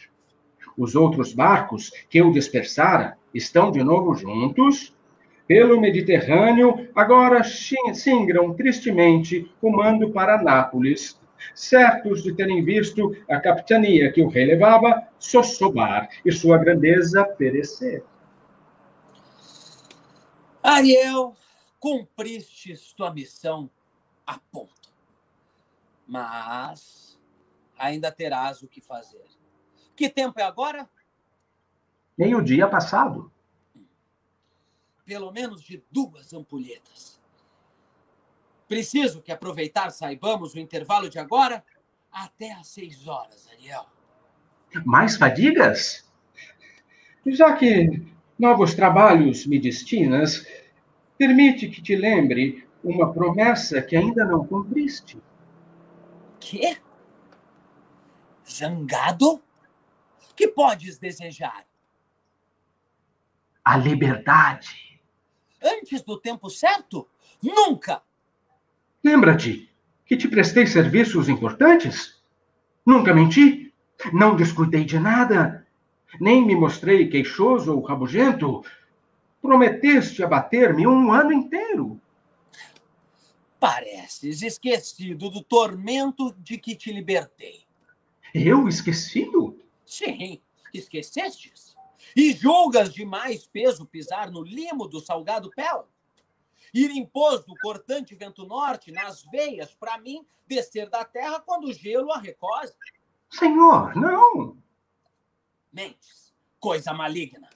[0.77, 4.95] Os outros barcos que eu dispersara estão de novo juntos,
[5.47, 11.21] Pelo Mediterrâneo, agora singram tristemente rumando para Nápoles,
[11.55, 18.03] certos de terem visto a capitania que o rei levava sossobar e sua grandeza perecer.
[20.63, 21.37] Ariel,
[21.79, 23.69] cumpristes tua missão
[24.27, 24.95] a ponto.
[26.07, 27.19] Mas
[27.79, 29.25] ainda terás o que fazer.
[29.97, 30.89] Que tempo é agora?
[32.17, 33.31] Nem o dia passado.
[35.05, 37.21] Pelo menos de duas ampulhetas.
[38.67, 41.65] Preciso que aproveitar saibamos o intervalo de agora
[42.11, 43.87] até às seis horas, Ariel.
[44.85, 46.09] Mais fadigas?
[47.27, 48.03] Já que
[48.39, 50.47] novos trabalhos me destinas,
[51.17, 55.19] permite que te lembre uma promessa que ainda não cumpriste.
[56.41, 56.79] Quê?
[58.49, 59.43] Zangado?
[60.37, 61.67] Que podes desejar?
[63.65, 65.01] A liberdade.
[65.63, 67.09] Antes do tempo certo?
[67.43, 68.03] Nunca!
[69.03, 69.71] Lembra-te
[70.07, 72.23] que te prestei serviços importantes?
[72.85, 73.73] Nunca menti?
[74.13, 75.67] Não descuidei de nada?
[76.21, 78.63] Nem me mostrei queixoso ou rabugento?
[79.41, 82.01] Prometeste abater-me um ano inteiro.
[83.59, 87.65] Pareces esquecido do tormento de que te libertei.
[88.35, 89.59] Eu esquecido?
[89.85, 90.41] Sim,
[90.73, 91.75] esquecestes.
[92.15, 95.89] E julgas de mais peso pisar no limo do salgado Pela?
[96.73, 101.73] Ir impôs do cortante vento norte nas veias para mim descer da terra quando o
[101.73, 102.75] gelo a recosa.
[103.31, 104.59] Senhor, não!
[105.73, 107.49] Mentes, coisa maligna.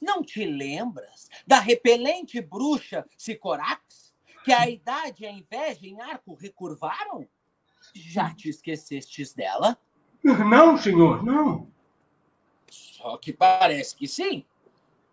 [0.00, 4.12] Não te lembras da repelente bruxa Sicorax,
[4.44, 7.28] que a idade e a inveja em arco recurvaram?
[7.94, 9.78] Já te esquecestes dela?
[10.22, 11.70] Não, senhor, não.
[12.70, 14.46] Só que parece que sim.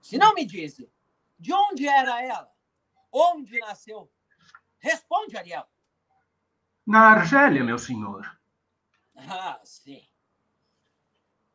[0.02, 0.90] Se não me dizem,
[1.38, 2.52] de onde era ela?
[3.12, 4.12] Onde nasceu?
[4.78, 5.66] Responde, Ariel.
[6.86, 8.40] Na Argélia, meu senhor.
[9.16, 10.08] Ah, sim.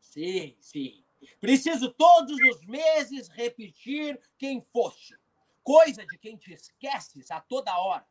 [0.01, 1.05] Sim, sim.
[1.41, 5.19] Preciso todos os meses repetir quem foste.
[5.63, 8.07] Coisa de quem te esqueces a toda hora.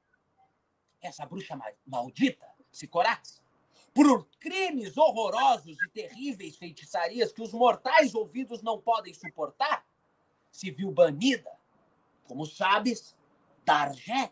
[1.01, 3.42] Essa bruxa maldita, Sicorax,
[3.93, 9.85] por crimes horrorosos e terríveis feitiçarias que os mortais ouvidos não podem suportar,
[10.51, 11.49] se viu banida,
[12.23, 13.15] como sabes,
[13.63, 14.31] da Argélia.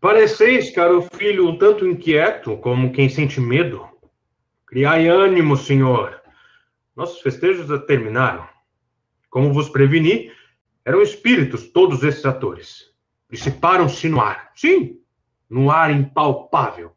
[0.00, 3.88] Pareceis, caro filho, um tanto inquieto, como quem sente medo.
[4.66, 6.20] Criai ânimo, senhor.
[6.94, 8.46] Nossos festejos terminaram.
[9.30, 10.30] Como vos preveni,
[10.84, 12.92] eram espíritos todos esses atores.
[13.30, 14.52] Dissiparam-se no ar.
[14.54, 15.00] Sim,
[15.48, 16.94] no ar impalpável.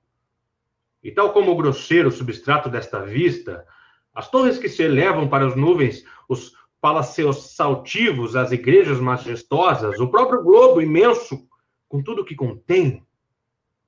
[1.04, 3.66] E tal como o grosseiro substrato desta vista,
[4.14, 10.10] as torres que se elevam para as nuvens, os palácios saltivos, as igrejas majestosas, o
[10.10, 11.48] próprio globo imenso,
[11.88, 13.06] com tudo o que contém,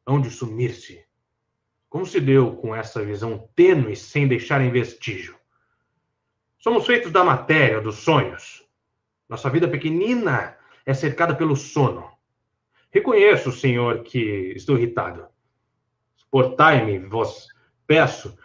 [0.05, 1.03] hão de sumir-se.
[1.89, 5.35] Como se deu com essa visão tênue sem deixar em vestígio?
[6.59, 8.63] Somos feitos da matéria, dos sonhos.
[9.27, 12.09] Nossa vida pequenina é cercada pelo sono.
[12.91, 15.27] Reconheço, Senhor, que estou irritado.
[16.31, 17.47] Portai-me, vos
[17.87, 18.37] peço,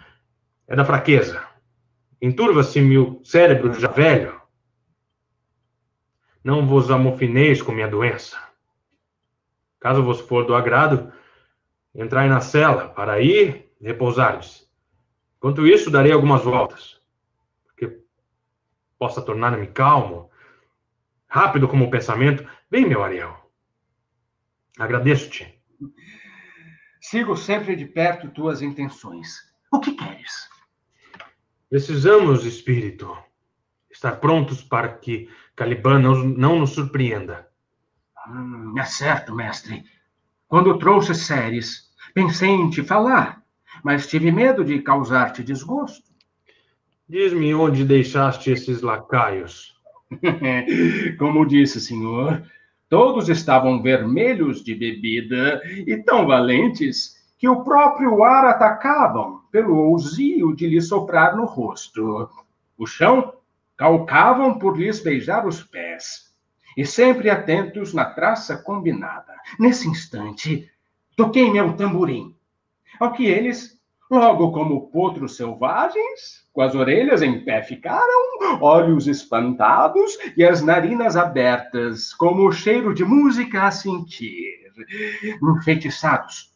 [0.67, 1.47] é da fraqueza.
[2.21, 4.41] Enturva-se-me o cérebro já velho.
[6.43, 8.39] Não vos amofineis com minha doença.
[9.79, 11.13] Caso vos for do agrado,
[11.95, 14.67] entrai na cela para ir repousardes.
[15.37, 16.99] Enquanto isso, darei algumas voltas,
[17.65, 18.01] porque
[18.99, 20.31] possa tornar-me calmo,
[21.27, 22.49] rápido como o pensamento.
[22.71, 23.37] Vem, meu Ariel.
[24.79, 25.54] Agradeço-te.
[27.05, 29.37] Sigo sempre de perto tuas intenções.
[29.71, 30.49] O que queres?
[31.69, 33.15] Precisamos, espírito,
[33.91, 37.47] estar prontos para que Caliban não, não nos surpreenda.
[38.27, 39.85] Hum, é certo, mestre.
[40.49, 43.43] Quando trouxe Séries, pensei em te falar,
[43.85, 46.11] mas tive medo de causar-te desgosto.
[47.07, 49.79] Diz-me onde deixaste esses lacaios.
[51.19, 52.43] Como disse, senhor,
[52.89, 60.55] todos estavam vermelhos de bebida e tão valentes que o próprio ar atacavam pelo ousio
[60.55, 62.29] de lhe soprar no rosto.
[62.79, 63.35] O chão
[63.77, 66.35] calcavam por lhes beijar os pés,
[66.77, 69.35] e sempre atentos na traça combinada.
[69.59, 70.71] Nesse instante,
[71.17, 72.35] toquei meu tamborim,
[72.99, 73.74] ao que eles,
[74.15, 81.17] logo como potros selvagens, com as orelhas em pé ficaram, olhos espantados e as narinas
[81.17, 84.65] abertas, como o cheiro de música a sentir.
[85.43, 86.53] Enfeitiçados,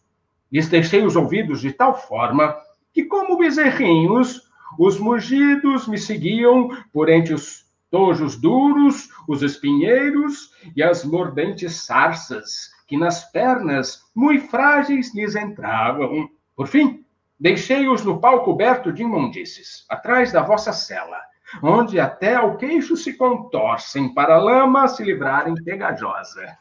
[0.50, 2.56] lhes deixei os ouvidos de tal forma
[2.92, 4.42] que, como bezerrinhos,
[4.78, 12.70] os mugidos me seguiam por entre os tojos duros, os espinheiros e as mordentes sarças,
[12.86, 16.28] que nas pernas, muito frágeis, lhes entravam.
[16.56, 17.04] Por fim,
[17.38, 21.20] deixei-os no pau coberto de imundícies, atrás da vossa cela,
[21.62, 26.58] onde até ao queixo se contorcem para a lama se livrarem pegajosa.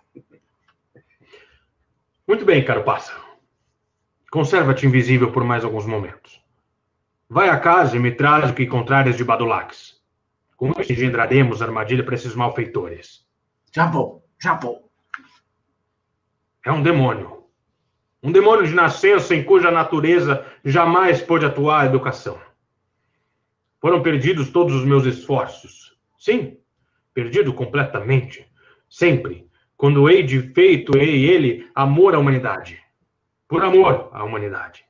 [2.28, 3.22] Muito bem, caro pássaro.
[4.30, 6.44] Conserva-te invisível por mais alguns momentos.
[7.30, 9.98] Vai a casa e me traz o que encontrares de Badulax.
[10.56, 13.26] Com isso engendraremos armadilha para esses malfeitores.
[13.74, 14.90] Já vou, já vou.
[16.66, 17.37] É um demônio.
[18.22, 22.40] Um demônio de nascença em cuja natureza jamais pôde atuar a educação.
[23.80, 25.96] Foram perdidos todos os meus esforços.
[26.18, 26.58] Sim,
[27.14, 28.50] perdido completamente.
[28.90, 29.48] Sempre.
[29.76, 32.82] Quando hei de feito ei ele amor à humanidade.
[33.48, 34.84] Por amor à humanidade.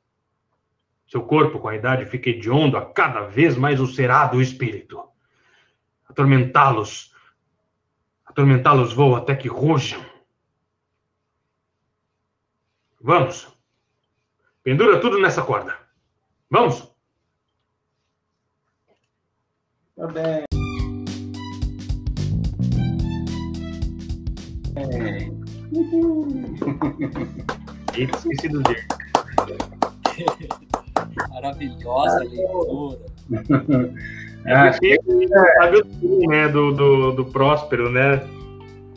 [1.06, 5.02] Seu corpo, com a idade, fica hediondo a cada vez mais ulcerado o espírito.
[6.08, 7.14] Atormentá-los.
[8.26, 10.04] Atormentá-los vou até que rujam.
[13.00, 13.48] Vamos.
[14.64, 15.74] Pendura tudo nessa corda.
[16.50, 16.92] Vamos.
[19.96, 20.44] Tá bem.
[24.76, 25.28] É.
[27.96, 28.98] Esqueci do jeito.
[31.30, 32.98] Maravilhosa leitura.
[34.44, 38.20] É porque sabe o fim, né, do, do, do Próspero, né?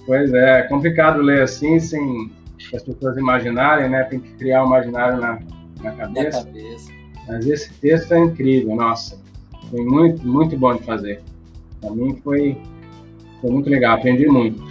[0.06, 2.32] Pois é, é complicado ler assim, sem
[2.74, 4.04] as pessoas imaginarem, né?
[4.06, 5.40] Tem que criar um imaginário na,
[5.84, 6.46] na Na cabeça.
[6.46, 6.92] cabeça.
[7.28, 9.20] Mas esse texto é incrível, nossa.
[9.70, 11.22] Foi muito, muito bom de fazer.
[11.80, 12.58] Para mim foi,
[13.40, 14.62] foi muito legal, aprendi muito.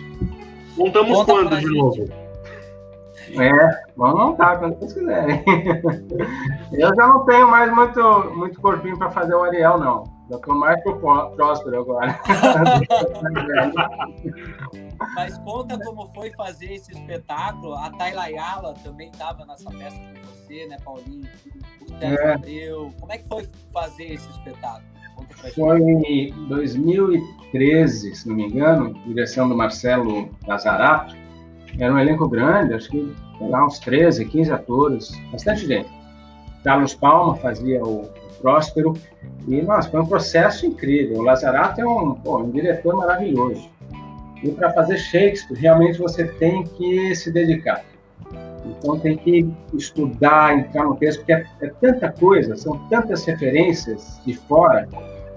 [0.77, 1.77] Montamos Conta quando de gente.
[1.77, 2.05] novo?
[3.39, 5.43] É, vamos montar quando vocês quiserem.
[6.73, 8.01] Eu já não tenho mais muito,
[8.37, 10.05] muito corpinho para fazer o Ariel, não.
[10.29, 12.19] Já tô mais pro pró- Próspero agora.
[15.15, 17.75] Mas conta como foi fazer esse espetáculo.
[17.75, 21.29] A Tayla Ayala também estava nessa peça com você, né, Paulinho?
[21.83, 22.35] O Tércio É.
[22.35, 22.93] Abreu.
[23.01, 24.85] Como é que foi fazer esse espetáculo?
[25.55, 31.15] Foi em 2013, se não me engano, direção do Marcelo Lazarato.
[31.79, 35.91] Era um elenco grande, acho que, sei lá, uns 13, 15 atores, bastante gente.
[36.65, 38.11] Carlos Palma fazia o, o
[38.41, 38.95] Próspero,
[39.47, 41.19] e, nossa, foi um processo incrível.
[41.19, 43.69] O Lazarato é um, pô, um diretor maravilhoso.
[44.43, 47.85] E para fazer Shakespeare, realmente você tem que se dedicar.
[48.65, 54.21] Então tem que estudar, entrar no texto, porque é, é tanta coisa, são tantas referências
[54.25, 54.89] de fora,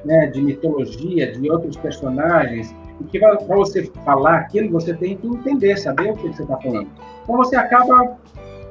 [0.05, 5.27] né, de mitologia, de outros personagens, e que para você falar aquilo, você tem que
[5.27, 6.89] entender, saber o que você está falando.
[7.23, 8.17] Então você acaba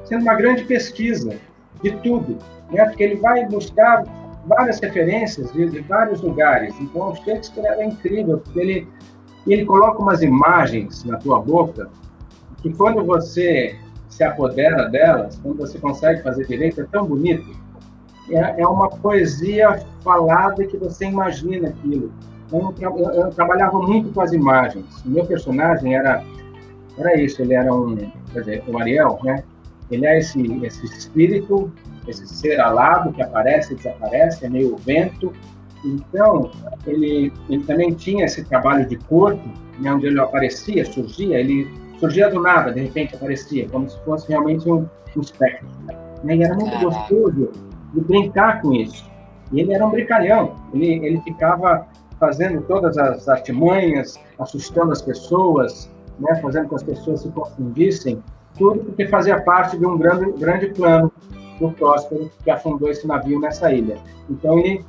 [0.05, 1.35] sendo uma grande pesquisa
[1.81, 2.37] de tudo,
[2.71, 4.03] né, porque ele vai buscar
[4.45, 6.75] várias referências de, de vários lugares.
[6.79, 8.87] Então o Shakespeare era incrível, porque ele,
[9.51, 11.89] ele coloca umas imagens na tua boca
[12.61, 13.75] que quando você
[14.09, 17.51] se apodera delas, quando você consegue fazer direito, é tão bonito.
[18.29, 22.11] É, é uma poesia falada que você imagina aquilo.
[22.51, 24.85] Eu, eu- eu trabalhava muito com as imagens.
[25.05, 26.23] O meu personagem era
[26.97, 27.41] era isso.
[27.41, 27.95] Ele era um,
[28.31, 29.43] quer dizer, o Ariel, né?
[29.89, 31.71] Ele é esse esse espírito,
[32.07, 35.33] esse ser alado que aparece e desaparece, é meio vento.
[35.85, 36.49] Então
[36.85, 39.47] ele ele também tinha esse trabalho de corpo,
[39.79, 41.67] né, onde ele aparecia, surgia, ele
[41.99, 45.67] surgia do nada, de repente aparecia, como se fosse realmente um, um espectro.
[46.23, 46.35] Né?
[46.35, 47.51] E era muito gostoso
[47.93, 49.09] de brincar com isso.
[49.51, 51.87] E ele era um brincalhão, ele, ele ficava
[52.19, 56.35] fazendo todas as artimanhas, assustando as pessoas, né?
[56.41, 58.23] fazendo com que as pessoas se confundissem,
[58.57, 61.11] tudo porque fazia parte de um grande, grande plano
[61.59, 63.97] do Próspero que afundou esse navio nessa ilha.
[64.29, 64.85] Então ele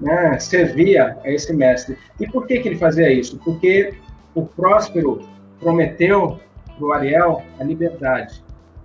[0.00, 1.96] né, servia a esse mestre.
[2.20, 3.38] E por que, que ele fazia isso?
[3.38, 3.94] Porque
[4.34, 5.20] o Próspero
[5.58, 6.38] prometeu
[6.78, 8.44] para o Ariel a liberdade.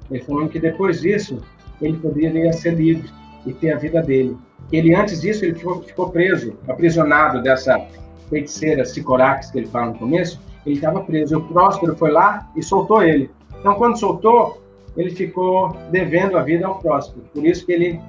[0.09, 1.41] Ele falou que depois disso
[1.81, 3.09] ele poderia ser livre
[3.45, 4.37] e ter a vida dele.
[4.71, 7.85] Ele antes disso ele ficou, ficou preso, aprisionado dessa
[8.29, 10.39] feiticeira Sicorax que ele fala no começo.
[10.65, 11.33] Ele estava preso.
[11.33, 13.29] E o Próspero foi lá e soltou ele.
[13.59, 14.61] Então quando soltou,
[14.95, 17.25] ele ficou devendo a vida ao Próspero.
[17.33, 17.99] Por isso que ele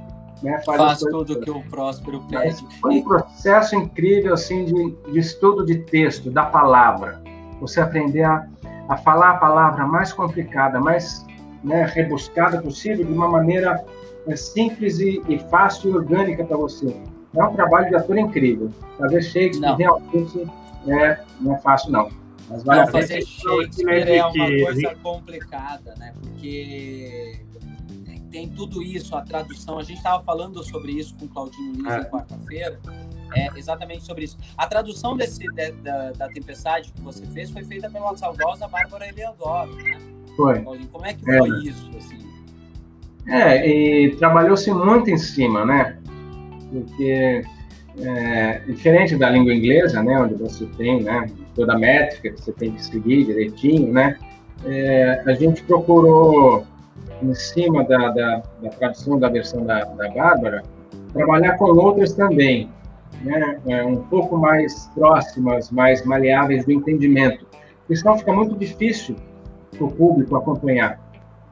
[0.43, 2.79] né, faz, tudo que o Próspero Mas pede.
[2.81, 7.23] foi um processo incrível assim de, de estudo de texto, da palavra.
[7.61, 8.47] Você aprender a,
[8.89, 11.25] a falar a palavra mais complicada, mais
[11.63, 13.85] né, rebuscada possível, de uma maneira
[14.27, 16.97] é, simples e, e fácil e orgânica para você.
[17.35, 18.69] É um trabalho de ator incrível.
[18.99, 19.77] Fazer Shakespeare Não.
[19.77, 20.47] realmente
[20.89, 22.09] é, não é fácil, não.
[22.51, 26.13] Mas vale Não, fazer Shakespeare né, é uma que- coisa complicada, né?
[26.21, 27.41] Porque
[28.33, 29.79] tem tudo isso, a tradução.
[29.79, 31.99] A gente estava falando sobre isso com o Claudinho Lins É.
[31.99, 32.81] na quarta-feira.
[33.35, 34.37] é, exatamente sobre isso.
[34.59, 39.09] A tradução desse, de, da, da Tempestade que você fez foi feita pela saudosa Bárbara
[39.09, 39.99] Eleodoro, né?
[40.37, 40.61] Foi.
[40.61, 41.63] Como é que foi é.
[41.63, 42.19] isso, assim?
[43.27, 45.99] É, e trabalhou-se muito em cima, né?
[46.71, 47.43] Porque
[47.99, 52.53] é, diferente da língua inglesa, né, onde você tem, né, toda a métrica que você
[52.53, 54.19] tem que seguir direitinho, né,
[54.65, 56.67] é, a gente procurou,
[57.23, 60.63] em cima da, da, da tradução da versão da, da Bárbara,
[61.13, 62.69] trabalhar com outras também,
[63.23, 67.47] né, é, um pouco mais próximas, mais maleáveis do entendimento,
[67.81, 69.17] porque senão fica muito difícil
[69.71, 71.01] para o público acompanhar.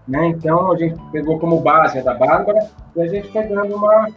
[0.08, 0.28] Né?
[0.28, 4.08] Então, a gente pegou como base a da Bárbara e a gente foi dando uma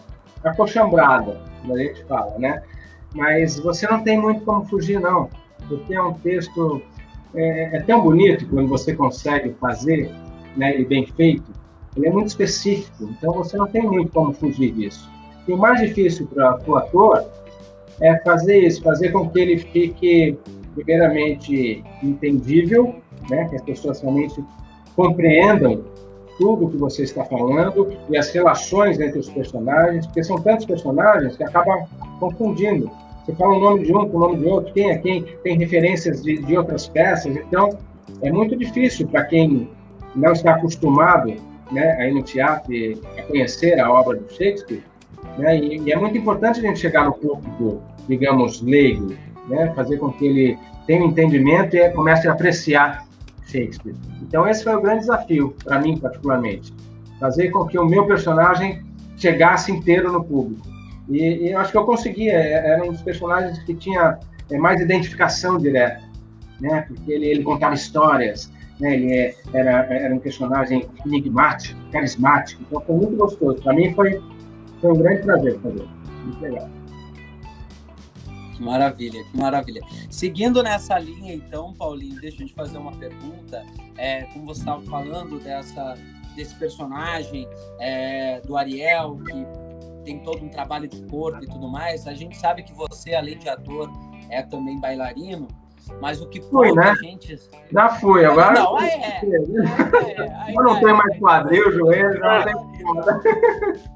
[0.44, 2.64] acochambrada, como a gente fala, né?
[3.14, 5.30] Mas você não tem muito como fugir, não,
[5.68, 6.82] porque é um texto
[7.36, 10.12] é, é tão bonito quando você consegue fazer,
[10.56, 11.52] né, e bem feito,
[11.96, 15.10] ele é muito específico, então você não tem muito como fugir disso.
[15.48, 17.26] E o mais difícil para o ator
[18.02, 20.38] é fazer isso, fazer com que ele fique,
[20.74, 22.96] primeiramente, entendível,
[23.30, 24.44] né, que as pessoas realmente
[24.96, 25.84] compreendam
[26.38, 31.38] tudo que você está falando e as relações entre os personagens, porque são tantos personagens
[31.38, 31.86] que acaba
[32.20, 32.90] confundindo.
[33.24, 35.58] Você fala o nome de um com o nome de outro, quem é quem, tem
[35.58, 37.78] referências de, de outras peças, então
[38.22, 39.70] é muito difícil para quem
[40.16, 41.36] não está acostumado
[41.72, 42.74] né, a ir no teatro
[43.18, 44.84] a conhecer a obra do Shakespeare,
[45.38, 49.16] né, e, e, é muito importante a gente chegar no público, digamos, leigo,
[49.48, 53.08] né, fazer com que ele tenha um entendimento e comece a apreciar
[53.46, 53.96] Shakespeare.
[54.22, 56.74] Então esse foi o grande desafio para mim particularmente,
[57.20, 58.84] fazer com que o meu personagem
[59.18, 60.68] chegasse inteiro no público.
[61.10, 62.30] E, e eu acho que eu consegui.
[62.30, 66.02] É, era um dos personagens que tinha é, mais identificação direta,
[66.60, 66.86] né?
[66.88, 68.96] Porque ele, ele contava histórias, né?
[68.96, 72.64] Ele é, era, era um personagem enigmático, carismático.
[72.64, 73.62] Então foi muito gostoso.
[73.62, 74.22] Para mim foi,
[74.82, 75.88] foi um grande prazer fazer.
[76.24, 76.70] Muito legal.
[78.56, 79.82] Que maravilha, que maravilha.
[80.10, 83.66] Seguindo nessa linha, então, Paulinho, deixa eu te fazer uma pergunta.
[83.98, 85.98] É, como você estava falando dessa,
[86.36, 87.48] desse personagem
[87.80, 92.38] é, do Ariel, que tem todo um trabalho de corpo e tudo mais, a gente
[92.38, 93.90] sabe que você, além de ator,
[94.30, 95.48] é também bailarino.
[96.02, 96.96] Mas o que foi, né?
[96.96, 97.40] gente.
[97.72, 98.54] Já fui, agora.
[98.54, 99.22] Não, aí é.
[99.22, 103.84] é, eu não tenho mais quadril, joelho, não tem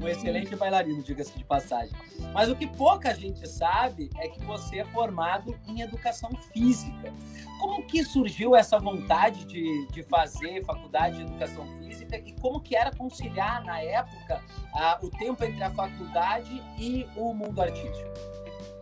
[0.00, 1.94] um excelente bailarino, diga-se de passagem.
[2.32, 7.12] Mas o que pouca gente sabe é que você é formado em educação física.
[7.60, 12.76] Como que surgiu essa vontade de, de fazer faculdade de educação física e como que
[12.76, 14.42] era conciliar na época
[14.72, 18.10] a, o tempo entre a faculdade e o mundo artístico?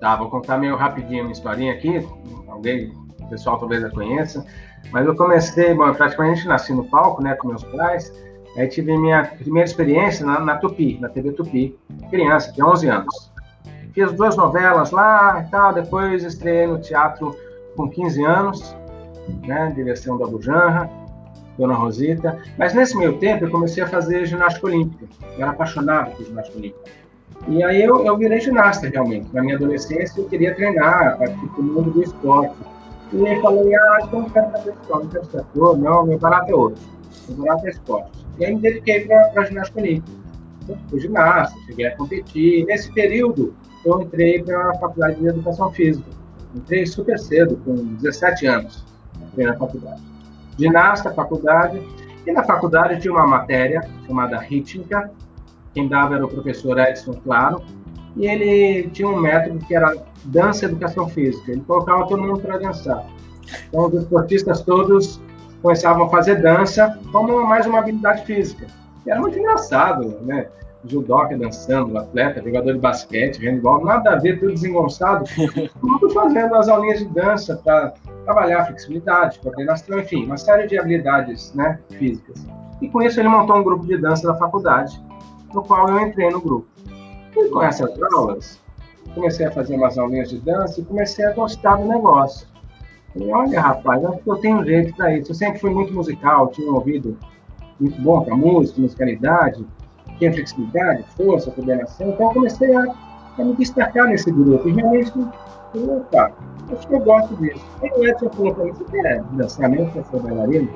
[0.03, 2.07] Tá, vou contar meio rapidinho uma historinha aqui,
[2.49, 4.45] alguém, o pessoal talvez a conheça,
[4.91, 8.13] mas eu comecei, bom, eu praticamente nasci no palco, né, com meus pais,
[8.57, 11.79] Aí tive minha primeira experiência na, na Tupi, na TV Tupi,
[12.11, 13.33] criança, de 11 anos.
[13.95, 17.35] Fiz duas novelas lá e tal, depois estreiei no teatro
[17.77, 18.77] com 15 anos,
[19.47, 20.91] né, direção da Bujanra,
[21.57, 22.39] Dona Rosita.
[22.59, 25.07] Mas nesse meio tempo eu comecei a fazer ginástica olímpica.
[25.37, 26.91] Eu era apaixonado por ginástica olímpica.
[27.49, 29.29] E aí eu, eu virei ginasta realmente.
[29.33, 32.55] Na minha adolescência eu queria treinar, participar do mundo do esporte.
[33.13, 36.19] E aí falei, ah, então não quero fazer esporte, não quero ser ator, não, meu
[36.19, 36.83] barato é outro.
[37.29, 38.27] Meu barato é esporte.
[38.39, 40.23] E aí me dediquei para ginástica olímpica.
[40.63, 42.65] Então, fui ginasta, cheguei a competir.
[42.67, 46.09] Nesse período, eu entrei para a faculdade de educação física.
[46.55, 48.85] Entrei super cedo, com 17 anos,
[49.31, 50.03] entrei na faculdade.
[50.59, 51.83] Ginasta, faculdade.
[52.27, 55.11] E na faculdade tinha uma matéria chamada rítmica.
[55.75, 57.63] Quem dava era o professor Edson Claro.
[58.17, 59.95] E ele tinha um método que era
[60.25, 61.53] dança e educação física.
[61.53, 63.07] Ele colocava todo mundo para dançar.
[63.69, 65.21] Então, os esportistas todos
[65.63, 68.67] começavam a fazer dança como mais uma habilidade física.
[69.07, 70.49] E era muito engraçado, né?
[70.85, 75.25] Judoca dançando, atleta, jogador de basquete, handball, nada a ver, tudo desengonçado,
[75.81, 77.95] tudo fazendo as aulinhas de dança para
[78.25, 82.45] trabalhar flexibilidade, coordenação, enfim, uma série de habilidades né, físicas.
[82.81, 85.01] E com isso ele montou um grupo de dança da faculdade,
[85.55, 86.67] no qual eu entrei no grupo.
[87.37, 88.61] E com essas aulas,
[89.15, 92.47] comecei a fazer umas aulinhas de dança e comecei a gostar do negócio.
[93.13, 95.33] Falei, olha, rapaz, acho que eu tenho jeito para isso.
[95.33, 97.17] Eu sempre fui muito musical, tinha um ouvido
[97.79, 99.67] muito bom para música, musicalidade,
[100.19, 102.11] tinha flexibilidade, força, coordenação.
[102.11, 102.85] Então, eu comecei a,
[103.39, 104.69] a me destacar nesse grupo.
[104.69, 105.13] E realmente,
[105.75, 106.33] opa,
[106.73, 107.65] acho que eu gosto disso.
[107.83, 110.71] Aí o Edson falou para mim: você quer dançar mesmo, quer ser bailarino?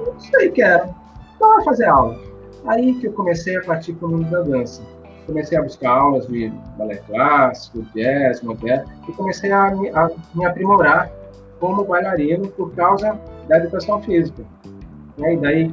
[0.00, 0.94] Eu sei, quero.
[1.36, 2.31] Então, vai fazer aula.
[2.66, 4.82] Aí que eu comecei a partir para o mundo da dança.
[5.26, 10.44] Comecei a buscar aulas de balé clássico, jazz, moderno, e comecei a me, a me
[10.44, 11.10] aprimorar
[11.60, 14.42] como bailarino por causa da educação física.
[15.18, 15.72] E daí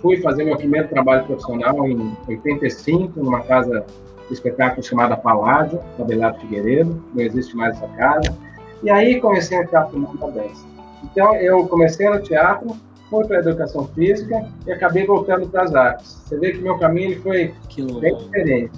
[0.00, 3.84] fui fazer meu primeiro trabalho profissional em 85, numa casa
[4.30, 8.36] espetáculo chamado Paládio, da Belardo Figueiredo, não existe mais essa casa.
[8.82, 10.66] E aí comecei a entrar para o mundo da dança.
[11.04, 12.76] Então, eu comecei no teatro,
[13.10, 16.22] fui para a educação física e acabei voltando para as artes.
[16.24, 17.54] Você vê que meu caminho foi
[18.00, 18.72] bem diferente.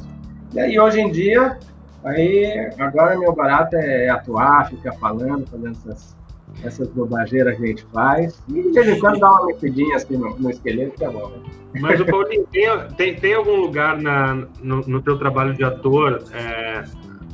[0.55, 1.59] E aí, hoje em dia,
[2.05, 6.17] aí, agora meu barato é atuar, ficar falando, fazendo essas,
[6.65, 8.43] essas bobageiras que a gente faz.
[8.49, 11.29] E de vez em quando dá uma mexidinha assim no, no esqueleto, que é bom,
[11.29, 11.39] né?
[11.81, 12.67] Mas, o Paulinho, tem,
[12.97, 16.83] tem, tem, algum lugar na, no, no teu trabalho de ator, é,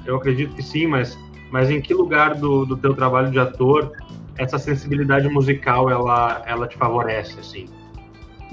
[0.05, 1.16] eu acredito que sim, mas,
[1.53, 3.92] mas em que lugar do, do teu trabalho de ator
[4.39, 7.66] essa sensibilidade musical ela, ela te favorece, assim?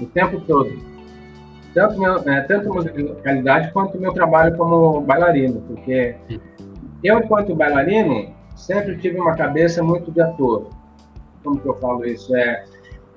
[0.00, 0.70] O tempo todo.
[1.74, 6.14] Tanto, meu, é, tanto musicalidade quanto meu trabalho como bailarino, porque
[7.02, 10.68] eu, enquanto bailarino, sempre tive uma cabeça muito de ator.
[11.42, 12.34] Como que eu falo isso?
[12.36, 12.64] É,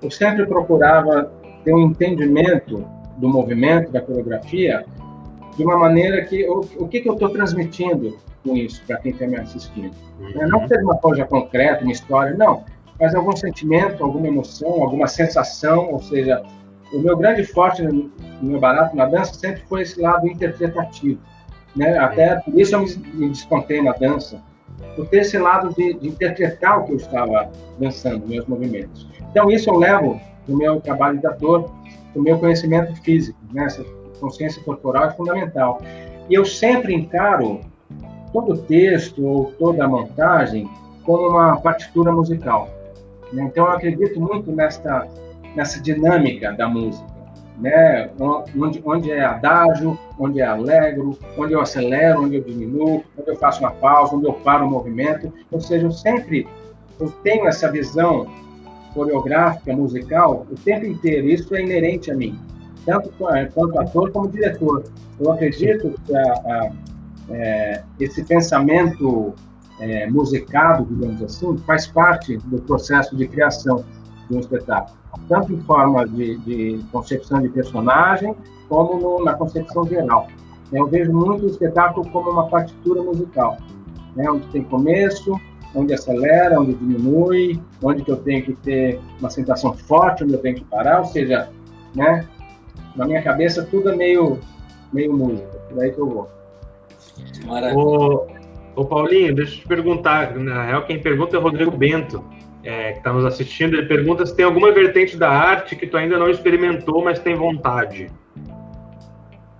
[0.01, 1.31] eu sempre procurava
[1.63, 2.85] ter um entendimento
[3.17, 4.85] do movimento, da coreografia,
[5.55, 9.11] de uma maneira que o, o que, que eu estou transmitindo com isso para quem
[9.11, 9.91] está me assistindo.
[10.19, 10.47] Uhum.
[10.47, 12.63] Não ter uma coisa concreta, uma história, não,
[12.99, 16.41] mas algum sentimento, alguma emoção, alguma sensação, ou seja,
[16.93, 21.19] o meu grande forte no, meu barato na dança sempre foi esse lado interpretativo,
[21.75, 21.97] né?
[21.97, 24.41] Até por isso eu me, descontei na dança,
[24.95, 29.07] por ter esse lado de, de interpretar o que eu estava dançando, meus movimentos.
[29.31, 31.71] Então isso eu levo no meu trabalho de ator,
[32.13, 33.65] o meu conhecimento físico, né?
[33.65, 33.83] essa
[34.19, 35.81] consciência corporal é fundamental.
[36.29, 37.59] E eu sempre encaro
[38.35, 40.69] todo o texto ou toda a montagem
[41.05, 42.69] como uma partitura musical.
[43.31, 45.07] Então, eu acredito muito nesta,
[45.55, 47.07] nessa dinâmica da música,
[47.57, 48.09] né?
[48.57, 53.37] onde, onde é adágio, onde é alegro, onde eu acelero, onde eu diminuo, onde eu
[53.37, 55.31] faço uma pausa, onde eu paro o movimento.
[55.49, 56.45] Ou seja, eu sempre
[56.99, 58.27] eu tenho essa visão
[58.93, 61.27] coreográfica, musical, o tempo inteiro.
[61.27, 62.37] Isso é inerente a mim,
[62.85, 63.09] tanto
[63.53, 64.83] quanto ator como diretor.
[65.19, 66.71] Eu acredito que a, a,
[67.29, 69.33] é, esse pensamento
[69.79, 73.83] é, musicado, digamos assim, faz parte do processo de criação
[74.29, 74.97] de um espetáculo,
[75.27, 78.35] tanto em forma de, de concepção de personagem,
[78.69, 80.27] como no, na concepção geral.
[80.71, 83.57] Eu vejo muito o espetáculo como uma partitura musical,
[84.15, 85.39] né, onde tem começo,
[85.75, 90.39] onde acelera, onde diminui, onde que eu tenho que ter uma sensação forte, onde eu
[90.39, 91.49] tenho que parar, ou seja,
[91.93, 92.25] né,
[92.95, 94.39] na minha cabeça tudo é meio,
[94.91, 96.29] meio música, por aí que eu vou.
[97.75, 98.27] Ô,
[98.75, 102.23] ô, Paulinho, deixa eu te perguntar, na real quem pergunta é o Rodrigo Bento,
[102.63, 105.97] é, que está nos assistindo, ele pergunta se tem alguma vertente da arte que tu
[105.97, 108.09] ainda não experimentou, mas tem vontade.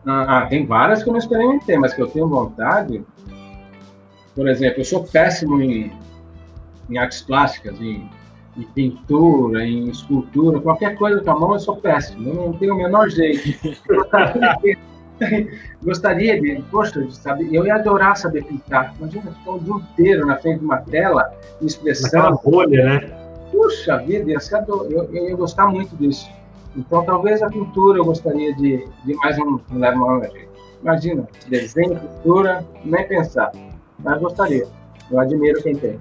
[0.05, 3.03] Ah, ah tem várias que eu não experimentei, mas que eu tenho vontade.
[4.35, 5.91] Por exemplo, eu sou péssimo em
[6.89, 8.09] em artes plásticas, em,
[8.57, 12.73] em, pintura, em escultura, qualquer coisa com a mão eu sou péssimo, eu não tenho
[12.73, 13.43] o menor jeito.
[15.83, 18.93] Gostaria de, poxa, de saber, eu ia adorar saber pintar.
[18.99, 22.39] Imagina ficar o dia inteiro na frente de uma tela, me expressando.
[22.43, 23.25] bolha, né?
[23.51, 26.29] Puxa vida, eu, eu, eu ia gostar muito disso.
[26.75, 30.29] Então, talvez a pintura eu gostaria de, de mais um, um uma
[30.81, 33.51] Imagina, desenho, pintura, nem pensar.
[33.99, 34.67] Mas gostaria.
[35.09, 35.99] Eu admiro quem tem.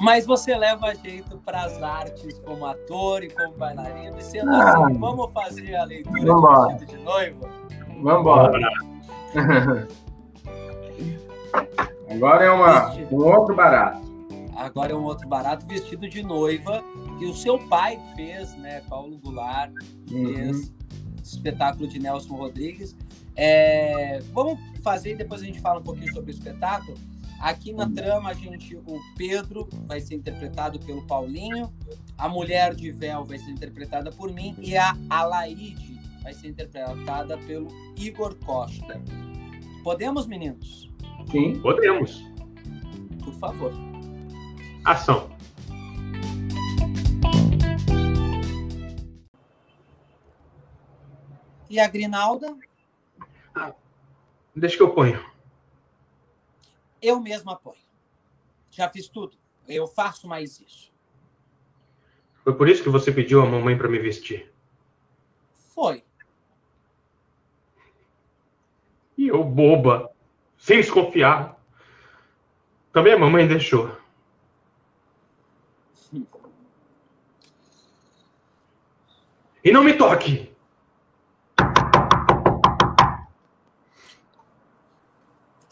[0.00, 4.18] Mas você leva jeito para as artes como ator e como bailarino.
[4.18, 6.68] E sendo ah, assim, vamos fazer a leitura vambora.
[6.68, 7.59] de vestido de noiva?
[8.02, 8.70] Vamos embora.
[12.10, 14.00] Agora é uma, um outro barato.
[14.56, 16.84] Agora é um outro barato, vestido de noiva,
[17.18, 18.82] que o seu pai fez, né?
[18.88, 19.72] Paulo Goulart
[20.10, 20.34] uhum.
[20.34, 20.72] fez
[21.22, 22.96] espetáculo de Nelson Rodrigues.
[23.36, 26.98] É, vamos fazer, depois a gente fala um pouquinho sobre o espetáculo.
[27.40, 31.72] Aqui na trama, a gente, o Pedro vai ser interpretado pelo Paulinho,
[32.18, 37.36] a mulher de véu vai ser interpretada por mim e a Alaide vai ser interpretada
[37.38, 39.00] pelo Igor Costa.
[39.82, 40.90] Podemos, meninos?
[41.30, 42.22] Sim, podemos.
[43.24, 43.72] Por favor.
[44.84, 45.30] Ação.
[51.68, 52.56] E a Grinalda?
[53.54, 53.72] Ah,
[54.54, 55.30] deixa que eu ponho
[57.00, 57.78] eu mesmo apoio.
[58.70, 59.36] Já fiz tudo.
[59.66, 60.92] Eu faço mais isso.
[62.44, 64.52] Foi por isso que você pediu a mamãe para me vestir?
[65.74, 66.02] Foi.
[69.20, 70.10] E eu, boba,
[70.56, 71.54] sem desconfiar.
[72.90, 73.94] Também a mamãe deixou.
[79.62, 80.50] E não me toque!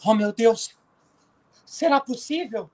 [0.05, 0.77] Oh, meu Deus!
[1.65, 2.69] Será possível?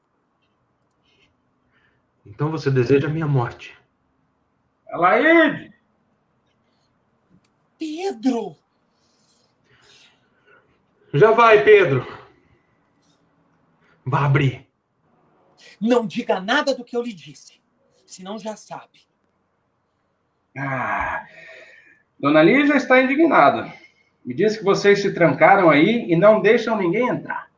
[2.25, 3.79] Então você deseja a minha morte.
[4.89, 5.73] Alaide!
[7.79, 8.64] Pedro!
[11.15, 12.05] Já vai, Pedro.
[14.05, 14.67] Vá abrir.
[15.79, 17.61] Não diga nada do que eu lhe disse,
[18.05, 19.07] senão já sabe.
[20.57, 21.25] Ah,
[22.19, 23.73] Dona Lígia está indignada.
[24.25, 27.49] Me diz que vocês se trancaram aí e não deixam ninguém entrar.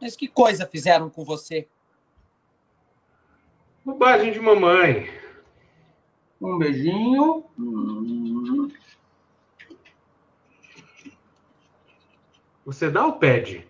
[0.00, 1.66] Mas que coisa fizeram com você?
[3.84, 5.17] Bobagem de mamãe.
[6.40, 7.44] Um beijinho.
[12.64, 13.66] Você dá ou pede?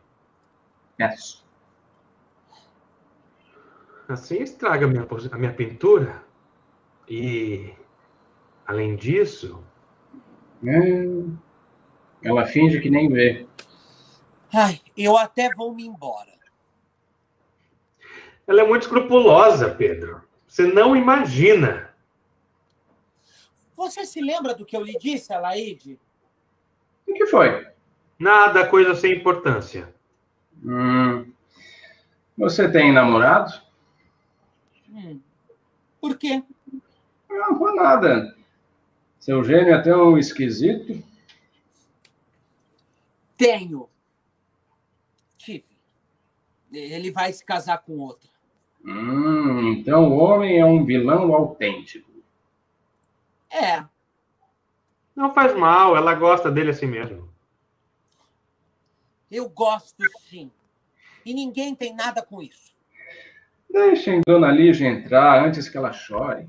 [0.97, 1.47] Peço.
[4.09, 6.23] Assim estraga a minha, a minha pintura.
[7.09, 7.73] E,
[8.67, 9.65] além disso,
[10.63, 11.37] Hum.
[12.23, 13.47] Ela finge que nem vê.
[14.53, 16.33] Ai, eu até vou me embora.
[18.47, 20.23] ela é muito escrupulosa, Pedro.
[20.47, 21.88] Você não imagina.
[23.79, 26.01] Você se lembra do que eu lhe disse, Alaide?
[27.07, 27.69] O que foi?
[28.19, 29.95] Nada, coisa sem importância.
[30.65, 31.33] Hum.
[32.37, 33.63] Você tem namorado?
[34.91, 35.21] Hum.
[36.01, 36.43] Por quê?
[37.31, 38.37] Não, por nada.
[39.21, 41.01] Seu gênio é tão esquisito.
[43.37, 43.89] Tenho.
[45.37, 45.65] Tive.
[46.73, 48.29] Ele vai se casar com outra.
[48.85, 52.08] Hum, então o homem é um vilão autêntico.
[53.51, 53.85] É,
[55.17, 57.29] Não faz mal, ela gosta dele assim mesmo.
[59.31, 60.51] eu gosto sim.
[61.25, 62.73] E ninguém tem nada com isso.
[63.71, 66.49] Deixem Dona Lígia entrar antes que ela chore.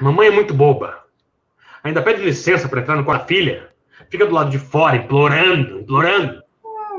[0.00, 1.04] Mamãe é muito boba.
[1.82, 3.72] Ainda pede licença para entrar no quarto da filha.
[4.10, 6.42] Fica do lado de fora, implorando, implorando.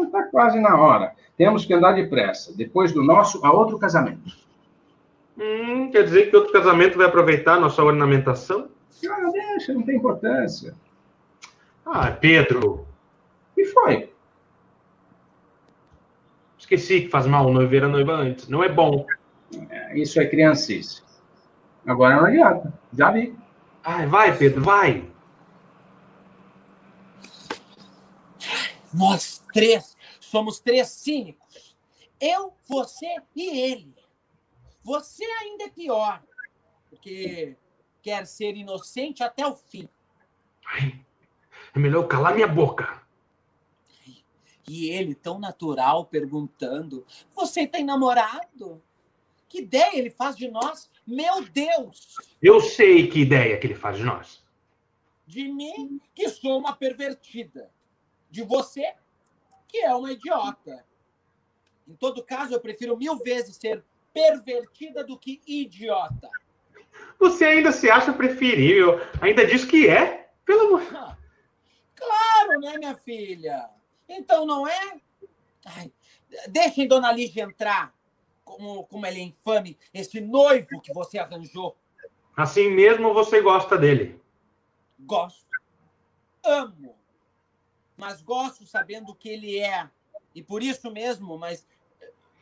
[0.03, 1.13] Está quase na hora.
[1.37, 2.55] Temos que andar depressa.
[2.55, 4.35] Depois do nosso, a outro casamento.
[5.37, 8.69] Hum, quer dizer que outro casamento vai aproveitar nossa ornamentação?
[9.09, 10.75] Ah, deixa, não tem importância.
[11.85, 12.87] Ah, Pedro,
[13.55, 14.09] que foi?
[16.69, 18.47] esqueci que faz mal o noivo ver a noiva antes.
[18.47, 19.05] Não é bom.
[19.69, 21.01] É, Isso é criancice.
[21.85, 22.71] Agora não adianta.
[22.93, 23.35] Já vi.
[23.83, 25.09] Ai, vai, Pedro, vai.
[28.93, 31.75] Nós três somos três cínicos.
[32.21, 33.95] Eu, você e ele.
[34.83, 36.21] Você ainda é pior,
[36.89, 37.55] porque
[38.09, 39.87] quer ser inocente até o fim.
[40.65, 40.99] Ai,
[41.75, 43.03] é melhor eu calar minha boca.
[44.67, 47.05] E ele, tão natural, perguntando:
[47.35, 48.81] Você tem namorado?
[49.47, 50.89] Que ideia ele faz de nós?
[51.05, 52.15] Meu Deus!
[52.41, 54.43] Eu sei que ideia que ele faz de nós.
[55.27, 57.69] De mim, que sou uma pervertida.
[58.29, 58.95] De você,
[59.67, 60.83] que é uma idiota.
[61.87, 63.83] Em todo caso, eu prefiro mil vezes ser
[64.13, 66.29] pervertida do que idiota.
[67.19, 68.99] Você ainda se acha preferível.
[69.21, 70.29] Ainda diz que é.
[70.45, 70.83] Pelo amor.
[71.95, 73.69] Claro, né, minha filha?
[74.07, 74.99] Então não é?
[75.65, 75.91] Ai,
[76.47, 77.93] deixem Dona Lígia entrar.
[78.43, 81.77] Como, como ele é infame, esse noivo que você arranjou.
[82.35, 84.19] Assim mesmo você gosta dele.
[84.99, 85.45] Gosto.
[86.43, 86.95] Amo.
[87.95, 89.87] Mas gosto sabendo o que ele é.
[90.33, 91.67] E por isso mesmo, mas.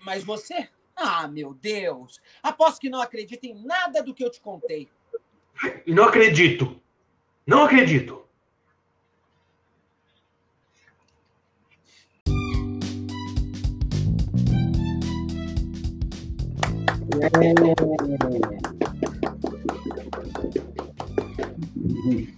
[0.02, 0.70] Mas você?
[0.98, 2.20] Ah, meu Deus!
[2.42, 4.90] Aposto que não acredita em nada do que eu te contei.
[5.86, 6.82] Não acredito.
[7.46, 8.26] Não acredito.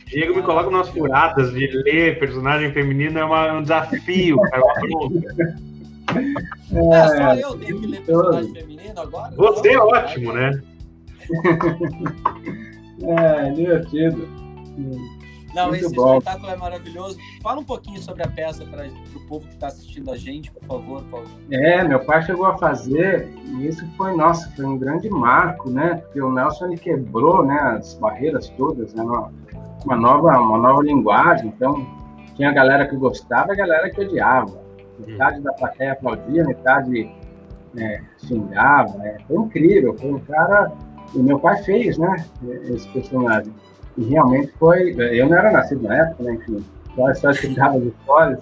[0.08, 4.62] Diego me coloca umas furadas de ler personagem feminino é uma- um desafio, cara.
[4.64, 5.69] uma.
[6.72, 9.36] É, só eu tenho que ler personagem feminino agora?
[9.36, 10.62] Você é ótimo, né?
[13.02, 14.28] É, divertido.
[15.54, 16.18] Não, Muito esse bom.
[16.18, 17.18] espetáculo é maravilhoso.
[17.42, 20.64] Fala um pouquinho sobre a peça para o povo que está assistindo a gente, por
[20.64, 21.28] favor, Paulo.
[21.52, 25.96] É, meu pai chegou a fazer, e isso foi, nossa, foi um grande marco, né?
[25.96, 29.04] Porque o Nelson ele quebrou né, as barreiras todas, né?
[29.86, 31.48] Uma nova, uma nova linguagem.
[31.48, 31.88] Então,
[32.36, 34.69] tinha a galera que gostava e a galera que odiava.
[35.06, 37.12] Metade da plateia aplaudia, metade
[37.74, 38.98] né, xingava.
[38.98, 39.18] Né?
[39.28, 40.72] Foi incrível, foi um cara.
[41.16, 42.24] E meu pai fez, né?
[42.66, 43.54] Esse personagem.
[43.98, 44.96] E realmente foi.
[44.98, 46.34] Eu não era nascido na época, né?
[46.34, 46.64] Enfim,
[46.96, 48.40] só, só estudava as histórias.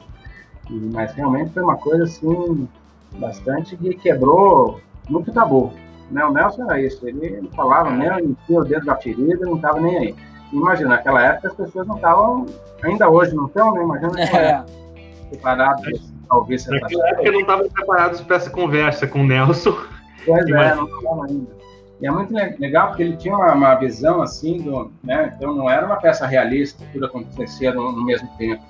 [0.70, 2.68] Mas realmente foi uma coisa assim
[3.14, 5.72] bastante que quebrou muito tabu.
[6.12, 6.24] Né?
[6.26, 9.80] O Nelson era isso, ele, ele falava mesmo, enfiou o dedo na ferida, não estava
[9.80, 10.16] nem aí.
[10.52, 12.46] Imagina, naquela época as pessoas não estavam,
[12.82, 13.84] ainda hoje não estão, né?
[13.84, 15.90] Imagina naquela É, época,
[16.32, 19.78] ouvir certas Naquela época não estavam preparados para essa conversa com o Nelson.
[20.26, 21.58] Pois é, não estavam ainda.
[22.00, 25.34] E é muito legal porque ele tinha uma, uma visão assim, do, né?
[25.36, 28.62] então não era uma peça realista, tudo acontecia no, no, mesmo tempo.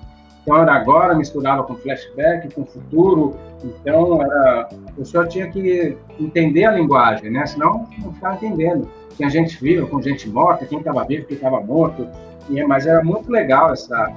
[0.42, 6.64] Então era agora, misturava com flashback, com futuro, então era, a pessoa tinha que entender
[6.64, 7.44] a linguagem, né?
[7.44, 8.88] senão não ficava entendendo.
[9.14, 12.08] Tinha gente viva com gente morta, quem estava vivo, quem estava morto,
[12.48, 14.10] e, mas era muito legal essa,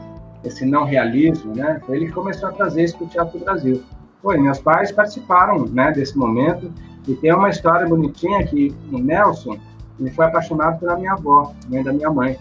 [0.44, 1.82] esse não realismo, né?
[1.86, 3.84] Foi ele começou a trazer isso para o Teatro do Brasil.
[4.22, 6.72] Foi, meus pais participaram né, desse momento,
[7.08, 9.58] e tem uma história bonitinha que o Nelson
[10.00, 12.38] ele foi apaixonado pela minha avó, mãe da minha mãe.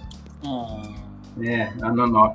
[0.46, 1.42] Oh.
[1.42, 2.32] É, a Nonó.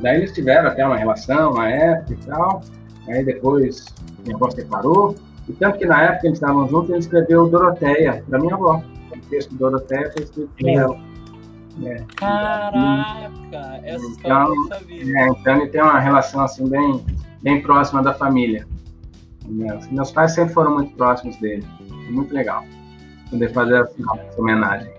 [0.00, 2.60] Daí eles tiveram até uma relação na época e tal.
[3.08, 3.84] Aí depois
[4.24, 5.14] minha avó separou.
[5.48, 8.82] E tanto que na época que eles estavam juntos, ele escreveu Doroteia para minha avó.
[9.12, 11.07] O texto Doroteia foi escrito por ela.
[11.84, 12.04] É.
[12.16, 13.80] Caraca!
[13.84, 15.18] Essa então, história eu não sabia.
[15.18, 17.04] É, então ele tem uma relação assim bem,
[17.42, 18.66] bem próxima da família.
[19.46, 21.64] Meus, meus pais sempre foram muito próximos dele.
[22.10, 22.64] Muito legal
[23.30, 24.90] poder fazer essa homenagem.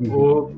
[0.00, 0.50] O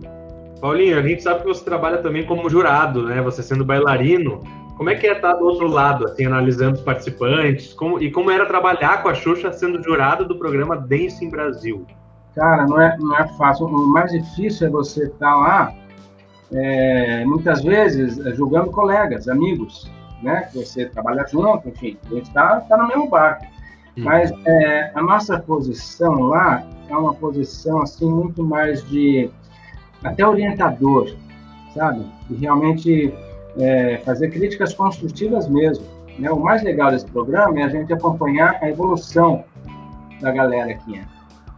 [0.61, 3.21] Paulinho, a gente sabe que você trabalha também como jurado, né?
[3.23, 4.43] Você sendo bailarino.
[4.77, 7.75] Como é que é estar do outro lado, assim, analisando os participantes?
[7.75, 11.87] Como, e como era trabalhar com a Xuxa sendo jurado do programa Dance em Brasil?
[12.35, 13.67] Cara, não é, não é fácil.
[13.67, 15.75] O mais difícil é você estar lá,
[16.53, 19.91] é, muitas vezes, julgando colegas, amigos
[20.23, 20.43] né?
[20.43, 23.45] Que você trabalha junto, enfim, a gente está tá no mesmo barco.
[23.97, 24.05] Hum.
[24.05, 29.31] Mas é, a nossa posição lá é uma posição assim muito mais de
[30.03, 31.15] até orientador,
[31.75, 32.05] sabe?
[32.31, 33.13] E realmente
[33.59, 35.85] é, fazer críticas construtivas mesmo.
[36.19, 36.31] Né?
[36.31, 39.45] O mais legal desse programa é a gente acompanhar a evolução
[40.21, 41.01] da galera aqui.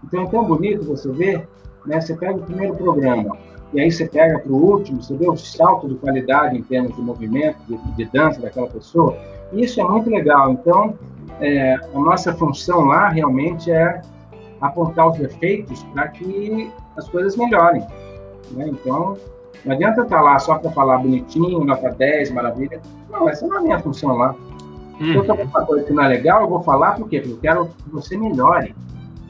[0.05, 1.48] Então é tão bonito você ver,
[1.86, 2.00] né?
[2.00, 3.36] Você pega o primeiro programa,
[3.72, 6.94] e aí você pega para o último, você vê o salto de qualidade em termos
[6.94, 9.16] de movimento, de, de dança daquela pessoa.
[9.53, 10.53] E isso é muito legal.
[10.53, 10.94] Então,
[11.40, 14.03] é, a nossa função lá realmente é
[14.61, 17.84] apontar os defeitos para que as coisas melhorem.
[18.50, 18.68] Né?
[18.68, 19.16] Então,
[19.64, 22.80] não adianta estar tá lá só para falar bonitinho, nota 10, maravilha.
[23.11, 24.34] Não, essa não é a minha função lá.
[24.98, 27.20] Se eu estou uma coisa que não é legal, eu vou falar por quê?
[27.20, 28.74] Porque eu quero que você melhore.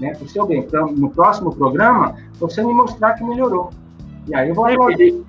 [0.02, 0.12] Né?
[0.14, 0.66] Para o seu bem.
[0.96, 3.70] No próximo programa, você me mostrar que melhorou.
[4.28, 5.22] E aí eu vou é, e,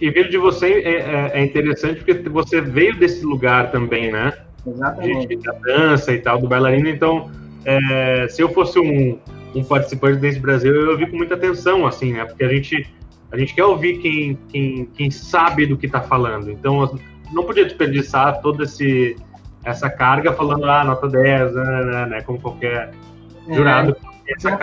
[0.00, 4.34] e vir de você é, é, é, interessante porque você veio desse lugar também, né?
[4.66, 5.28] Exatamente.
[5.28, 6.90] De, da dança e tal, do bailarino.
[6.90, 7.30] Então,
[7.64, 9.18] é, se eu fosse um,
[9.54, 12.26] um participante desse Brasil, eu ouvi com muita atenção, assim, né?
[12.26, 12.86] Porque a gente,
[13.32, 16.50] a gente quer ouvir quem, quem, quem sabe do que está falando.
[16.50, 16.98] Então,
[17.32, 19.16] não podia desperdiçar toda esse,
[19.64, 22.90] essa carga falando, ah, nota 10, né, né, né como qualquer
[23.48, 24.58] é, jurado é, essa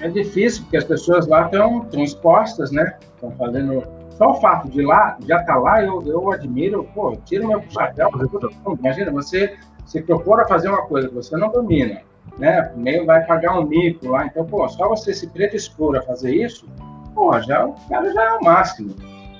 [0.00, 2.96] é difícil, porque as pessoas lá estão expostas, né?
[3.14, 3.82] Estão fazendo.
[4.10, 7.62] Só o fato de lá, já estar tá lá, eu, eu admiro, pô, tira meu
[7.68, 8.10] chapéu.
[8.78, 12.00] Imagina, você se propor a fazer uma coisa que você não domina,
[12.38, 12.72] né?
[12.76, 16.66] Meio vai pagar um mico lá, então, pô, só você se predispor a fazer isso,
[17.14, 18.94] pô, já, o cara já é o máximo.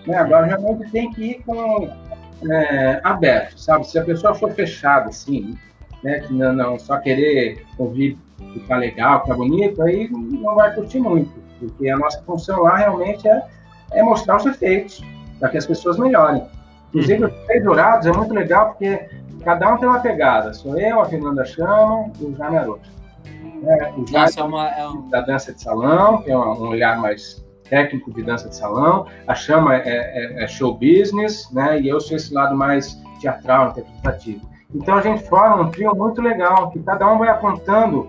[0.07, 0.16] Né?
[0.16, 1.91] Agora, realmente tem que ir com
[2.51, 3.87] é, aberto, sabe?
[3.87, 5.57] Se a pessoa for fechada, assim,
[6.03, 6.20] né?
[6.20, 8.18] Que não, não só querer ouvir
[8.66, 12.76] tá legal, que tá bonito, aí não vai curtir muito, porque a nossa função lá
[12.76, 13.43] realmente é,
[13.93, 15.03] é mostrar os efeitos,
[15.39, 16.43] para que as pessoas melhorem.
[16.89, 19.09] Inclusive, os três jurados é muito legal, porque
[19.45, 20.53] cada um tem uma pegada.
[20.55, 22.91] Sou eu, a Fernanda Chama e o Jaime Arocha.
[23.64, 25.09] É, o Jaime é uma, é um...
[25.11, 29.07] da dança de salão, que é um olhar mais técnico de dança de salão.
[29.26, 31.80] A Chama é, é, é show business, né?
[31.80, 34.49] E eu sou esse lado mais teatral, interpretativo.
[34.74, 38.09] Então a gente forma um trio muito legal, que cada um vai apontando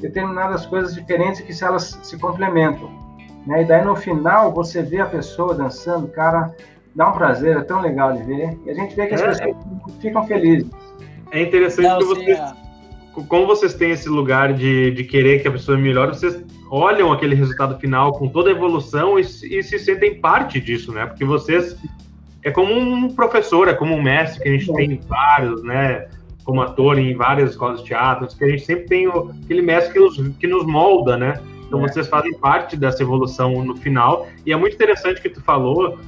[0.00, 2.90] determinadas coisas diferentes que se elas se complementam.
[3.46, 3.62] Né?
[3.62, 6.54] E daí no final você vê a pessoa dançando, cara,
[6.94, 8.58] dá um prazer, é tão legal de ver.
[8.66, 9.26] E a gente vê que as é.
[9.28, 9.56] pessoas
[10.00, 10.70] ficam felizes.
[11.30, 12.52] É interessante Não, que vocês, é.
[13.28, 17.34] como vocês têm esse lugar de, de querer que a pessoa melhore, vocês olham aquele
[17.34, 21.06] resultado final com toda a evolução e, e se sentem parte disso, né?
[21.06, 21.76] Porque vocês
[22.44, 26.06] é como um professor, é como um mestre que a gente tem vários, né?
[26.48, 29.92] Como ator em várias escolas de teatro, que a gente sempre tem o, aquele mestre
[29.92, 31.38] que nos, que nos molda, né?
[31.66, 31.88] Então é.
[31.88, 34.26] vocês fazem parte dessa evolução no final.
[34.46, 35.98] E é muito interessante que tu falou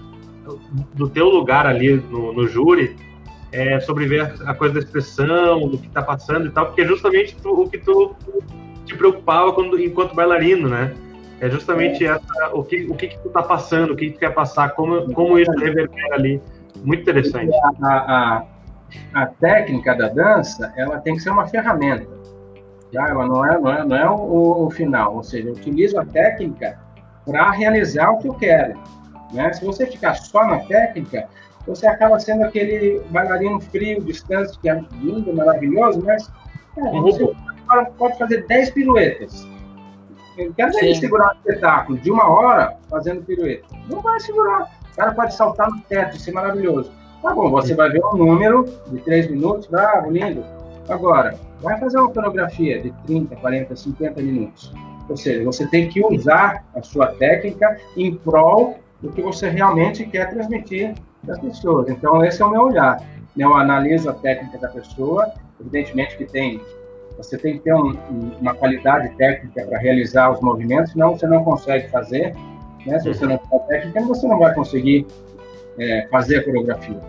[0.94, 2.96] do teu lugar ali no, no júri,
[3.52, 6.86] é, sobre ver a coisa da expressão, do que está passando e tal, porque é
[6.86, 8.16] justamente tu, o que tu
[8.86, 10.94] te preocupava quando, enquanto bailarino, né?
[11.38, 12.12] É justamente é.
[12.12, 14.70] Essa, o, que, o que, que tu tá passando, o que, que tu quer passar,
[14.70, 16.40] como, como isso reverbera ali.
[16.82, 17.54] Muito interessante.
[17.82, 18.42] A, a,
[19.14, 22.08] a técnica da dança ela tem que ser uma ferramenta.
[22.92, 25.16] Já ela não é, não é, não é o, o final.
[25.16, 26.78] Ou seja, eu utilizo a técnica
[27.24, 28.78] para realizar o que eu quero.
[29.32, 29.52] Né?
[29.52, 31.28] Se você ficar só na técnica,
[31.66, 36.30] você acaba sendo aquele bailarino frio, distante, que é lindo, maravilhoso, mas
[36.76, 37.32] é, você
[37.96, 39.46] pode fazer 10 piruetas.
[40.36, 43.66] Eu quero ver ele segurar um espetáculo de uma hora fazendo pirueta.
[43.88, 44.70] Não vai segurar.
[44.92, 46.90] O cara pode saltar no teto, é maravilhoso.
[47.22, 50.42] Tá bom, você vai ver um número de três minutos, bravo, lindo.
[50.88, 54.72] Agora, vai fazer uma coreografia de 30, 40, 50 minutos.
[55.08, 60.06] Ou seja, você tem que usar a sua técnica em prol do que você realmente
[60.06, 60.94] quer transmitir
[61.24, 61.90] para as pessoas.
[61.90, 62.96] Então, esse é o meu olhar.
[63.36, 66.60] Eu analiso a técnica da pessoa, evidentemente que tem
[67.16, 67.92] você tem que ter um,
[68.40, 72.34] uma qualidade técnica para realizar os movimentos, senão você não consegue fazer.
[72.86, 72.98] Né?
[72.98, 75.06] Se você não tem técnica, você não vai conseguir
[75.78, 77.00] é, fazer a coreografia.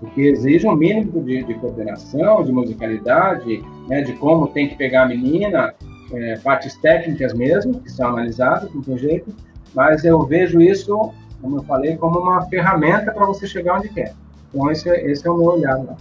[0.00, 4.02] Porque exige um mínimo de, de coordenação, de musicalidade, né?
[4.02, 5.74] de como tem que pegar a menina,
[6.12, 9.34] é, partes técnicas mesmo, que são analisadas com o jeito,
[9.74, 14.12] mas eu vejo isso, como eu falei, como uma ferramenta para você chegar onde quer.
[14.48, 15.96] Então, esse, é, esse é o meu olhar lá.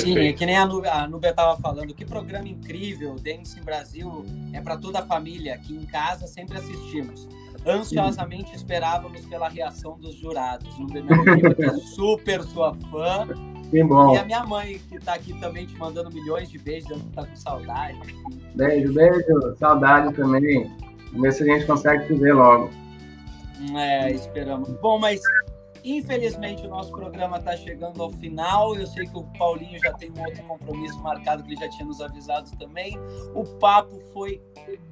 [0.00, 3.62] Sim, é que nem a Nubia, a Nubia estava falando, que programa incrível, Dance em
[3.62, 7.28] Brasil é para toda a família, aqui em casa sempre assistimos.
[7.66, 10.76] Ansiosamente esperávamos pela reação dos jurados.
[10.78, 13.28] Nubia que é super sua fã.
[13.70, 14.14] Que bom.
[14.14, 17.36] E a minha mãe, que está aqui também te mandando milhões de beijos, está com
[17.36, 17.98] saudade.
[18.54, 19.56] Beijo, beijo.
[19.58, 20.70] Saudade também.
[21.06, 22.68] Vamos ver se a gente consegue te ver logo.
[23.76, 24.68] É, esperamos.
[24.80, 25.20] Bom, mas
[25.84, 28.76] Infelizmente, o nosso programa está chegando ao final.
[28.76, 31.84] Eu sei que o Paulinho já tem um outro compromisso marcado que ele já tinha
[31.84, 32.96] nos avisado também.
[33.34, 34.40] O papo foi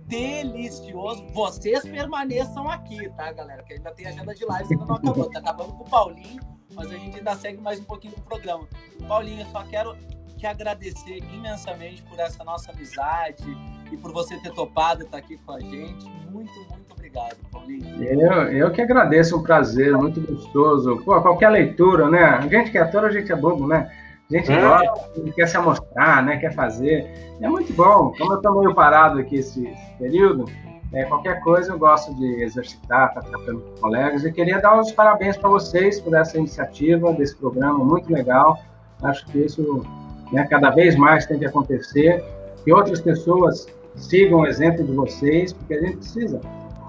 [0.06, 1.24] delicioso.
[1.28, 3.62] Vocês permaneçam aqui, tá, galera?
[3.62, 5.30] Que ainda tem agenda de lives, ainda não acabou.
[5.30, 6.42] Tá acabando com o Paulinho,
[6.74, 8.66] mas a gente ainda segue mais um pouquinho do programa.
[9.06, 9.96] Paulinho, eu só quero
[10.36, 13.44] te agradecer imensamente por essa nossa amizade
[13.92, 16.04] e por você ter topado estar aqui com a gente.
[16.30, 18.02] Muito, muito obrigado, Paulinho.
[18.02, 21.02] Eu, eu que agradeço, um prazer, muito gostoso.
[21.04, 22.22] Pô, qualquer leitura, né?
[22.22, 23.90] A gente que é ator, a gente é bobo, né?
[24.30, 24.60] A gente é.
[24.60, 26.36] gosta, quer se amostrar, né?
[26.36, 27.10] Quer fazer.
[27.40, 28.12] É muito bom.
[28.16, 30.44] Como eu estou meio parado aqui esse, esse período,
[30.92, 34.24] é, qualquer coisa eu gosto de exercitar, estar tá tratando com colegas.
[34.24, 38.58] E queria dar os parabéns para vocês por essa iniciativa, desse programa muito legal.
[39.02, 39.84] Acho que isso
[40.32, 42.24] né, cada vez mais tem que acontecer.
[42.64, 46.40] Que outras pessoas sigam o exemplo de vocês, porque a gente precisa.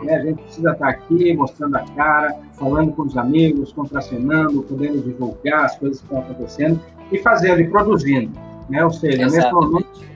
[0.04, 0.16] Né?
[0.16, 5.66] A gente precisa estar aqui mostrando a cara, falando com os amigos, contracenando, podendo divulgar
[5.66, 6.80] as coisas que estão acontecendo
[7.12, 8.32] e fazendo e produzindo.
[8.70, 8.84] Né?
[8.84, 9.36] Ou seja, Exatamente.
[9.36, 10.12] nesse momento,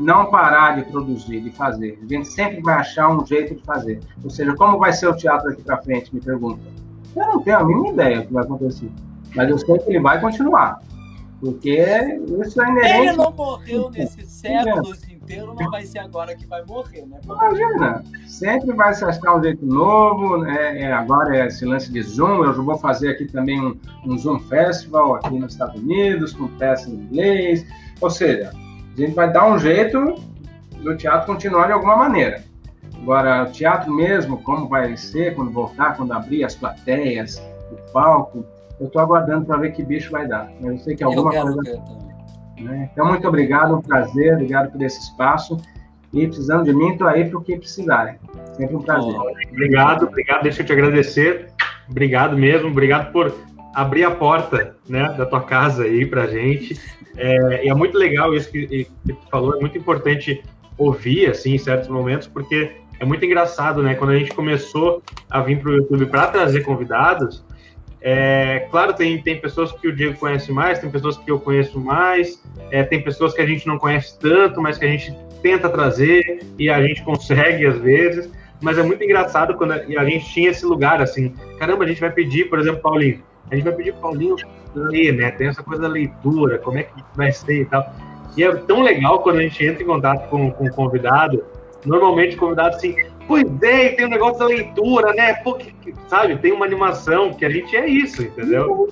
[0.00, 1.98] não parar de produzir, de fazer.
[2.02, 4.00] A gente sempre vai achar um jeito de fazer.
[4.22, 6.60] Ou seja, como vai ser o teatro aqui para frente, me pergunta.
[7.14, 8.90] Eu não tenho a mínima ideia do que vai acontecer,
[9.34, 10.80] mas eu sei que ele vai continuar.
[11.40, 13.08] Porque isso é inerente.
[13.08, 17.20] Ele não morreu nesses séculos inteiro, não vai ser agora que vai morrer, né?
[17.24, 20.82] Imagina, sempre vai se achar um jeito novo, né?
[20.82, 24.38] É, agora é esse lance de Zoom, eu vou fazer aqui também um, um Zoom
[24.40, 27.66] Festival aqui nos Estados Unidos, com peça em inglês,
[28.00, 30.14] ou seja, a gente vai dar um jeito
[30.82, 32.44] do teatro continuar de alguma maneira.
[33.02, 38.44] Agora, o teatro mesmo, como vai ser quando voltar, quando abrir as plateias, o palco,
[38.80, 40.50] eu estou aguardando para ver que bicho vai dar.
[40.60, 41.62] Mas eu sei que alguma coisa.
[41.62, 41.80] Ver,
[42.58, 42.90] né?
[42.92, 45.56] Então, muito obrigado, um prazer, obrigado por esse espaço.
[46.12, 48.16] E precisando de mim, estou aí para o que precisarem.
[48.56, 49.14] Sempre um prazer.
[49.50, 50.42] Obrigado, obrigado.
[50.44, 51.48] Deixa eu te agradecer.
[51.88, 53.34] Obrigado mesmo, obrigado por
[53.74, 56.80] abrir a porta né, da tua casa aí para gente.
[57.16, 60.42] É, é muito legal isso que, que tu falou, é muito importante
[60.78, 63.94] ouvir assim em certos momentos, porque é muito engraçado, né?
[63.94, 67.44] Quando a gente começou a vir para o YouTube para trazer convidados,
[68.00, 71.80] é, claro, tem, tem pessoas que o Diego conhece mais, tem pessoas que eu conheço
[71.80, 75.68] mais, é, tem pessoas que a gente não conhece tanto, mas que a gente tenta
[75.68, 78.30] trazer e a gente consegue às vezes.
[78.60, 81.34] Mas é muito engraçado quando a, a gente tinha esse lugar assim.
[81.58, 83.22] Caramba, a gente vai pedir, por exemplo, Paulinho.
[83.50, 84.36] A gente vai pedir Paulinho
[84.74, 85.30] ler, né?
[85.30, 87.92] Tem essa coisa da leitura, como é que vai ser e tal.
[88.36, 91.44] E é tão legal quando a gente entra em contato com, com o convidado.
[91.84, 92.94] Normalmente o convidado assim,
[93.26, 95.34] Pois é, tem um negócio da leitura, né?
[95.34, 98.88] Pô, que, que, sabe, tem uma animação, que a gente é isso, entendeu?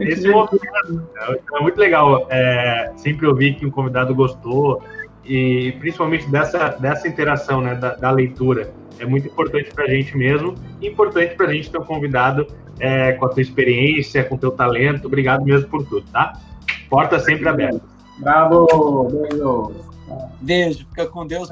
[0.00, 1.08] Esse movimento.
[1.54, 2.26] É muito legal.
[2.30, 4.82] É, sempre ouvi que um convidado gostou,
[5.24, 8.72] e principalmente dessa, dessa interação, né, da, da leitura.
[8.98, 12.46] É muito importante para a gente mesmo, e importante para a gente ter um convidado
[12.78, 15.06] é, com a tua experiência, com o teu talento.
[15.06, 16.38] Obrigado mesmo por tudo, tá?
[16.88, 17.82] Porta sempre aberta.
[18.18, 19.08] Bravo!
[19.10, 19.72] Beijo!
[20.40, 21.50] Beijo, fica com Deus.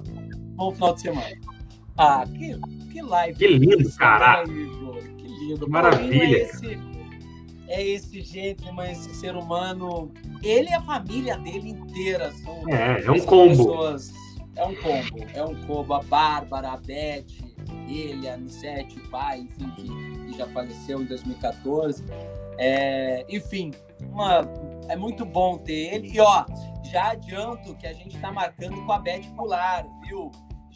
[0.55, 1.52] Bom final de semana.
[1.97, 2.59] Ah, que,
[2.93, 3.38] que live.
[3.38, 4.45] Que lindo, cara.
[4.45, 5.68] Que lindo.
[5.68, 6.36] Maravilha.
[6.36, 6.78] É esse,
[7.68, 10.11] é esse gentleman, esse ser humano.
[10.43, 12.68] Ele e a família dele inteira são.
[12.68, 13.57] É, é um combo.
[13.57, 14.12] Pessoas,
[14.57, 15.26] é um combo.
[15.34, 15.95] É um combo.
[15.95, 17.24] A Bárbara, a Beth,
[17.88, 22.05] ele, a Anissete, o pai, enfim, que, que já faleceu em 2014.
[22.59, 23.72] É, enfim,
[24.11, 24.43] uma,
[24.88, 26.11] é muito bom ter ele.
[26.12, 26.45] E ó,
[26.84, 30.30] já adianto que a gente está marcando com a Beth Pular, viu?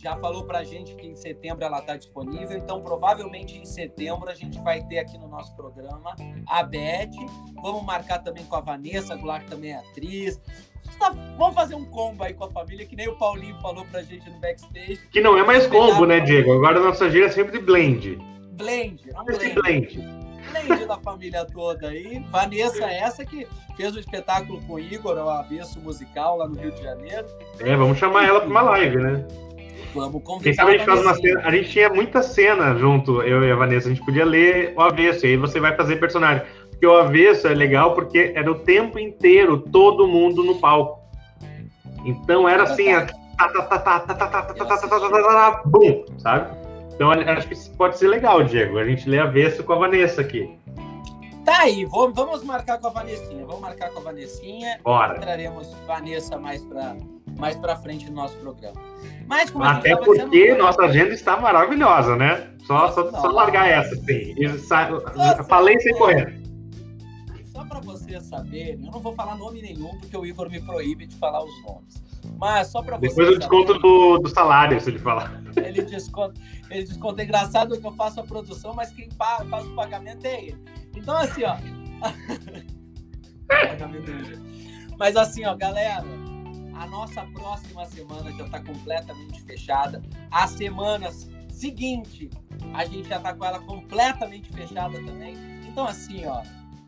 [0.07, 4.35] Já falou pra gente que em setembro ela está disponível, então provavelmente em setembro a
[4.35, 6.15] gente vai ter aqui no nosso programa
[6.47, 7.11] a Beth.
[7.61, 10.41] Vamos marcar também com a Vanessa Goulart, que também é atriz.
[10.97, 14.01] Tá, vamos fazer um combo aí com a família, que nem o Paulinho falou pra
[14.03, 15.01] gente no backstage.
[15.11, 16.53] Que não é mais combo, né, Diego?
[16.53, 18.17] Agora a nossa gira é sempre de blend.
[18.53, 19.55] Blend, é um blend.
[19.55, 20.27] blend.
[20.53, 22.25] Blend da família toda aí.
[22.31, 23.45] Vanessa, essa que
[23.77, 27.27] fez o espetáculo com o Igor, o avesso musical lá no Rio de Janeiro.
[27.59, 29.46] É, vamos chamar ela pra uma live, né?
[29.95, 30.55] Vamos convidar.
[30.55, 31.41] Sabe a gente faz uma cena.
[31.45, 33.89] A gente tinha muita cena junto, eu e a Vanessa.
[33.89, 36.43] A gente podia ler o avesso, e aí você vai fazer personagem.
[36.71, 41.01] Porque o avesso é legal porque era o tempo inteiro todo mundo no palco.
[42.05, 42.87] Então era assim,
[45.65, 46.57] bum, sabe?
[46.95, 48.79] Então acho que pode ser legal, Diego.
[48.79, 50.57] A gente lê avesso com a Vanessa aqui.
[51.45, 53.47] Tá aí, vamos marcar com a Vanessinha.
[53.47, 54.81] Vamos marcar com a Vanessinha.
[54.83, 55.21] Bora.
[55.21, 56.97] Traremos Vanessa mais para
[57.37, 58.81] mais para frente no nosso programa.
[59.27, 62.49] Mas Até porque nossa agenda está maravilhosa, né?
[62.67, 64.35] Só, só, só largar essa, sim.
[65.49, 66.47] Falei sem correr
[67.77, 71.15] para vocês saberem, eu não vou falar nome nenhum, porque o Igor me proíbe de
[71.17, 72.03] falar os nomes.
[72.39, 73.15] Mas só para vocês.
[73.15, 75.43] Depois eu desconto do, do salário, se ele falar.
[75.57, 77.23] Ele desconta, ele desconta.
[77.23, 80.65] É engraçado que eu faço a produção, mas quem paga, faz o pagamento é ele.
[80.95, 81.57] Então, assim, ó.
[84.99, 86.05] mas assim, ó, galera.
[86.79, 90.03] A nossa próxima semana já está completamente fechada.
[90.31, 91.11] A semana
[91.49, 92.31] seguinte,
[92.75, 95.35] a gente já está com ela completamente fechada também.
[95.67, 96.43] Então, assim, ó,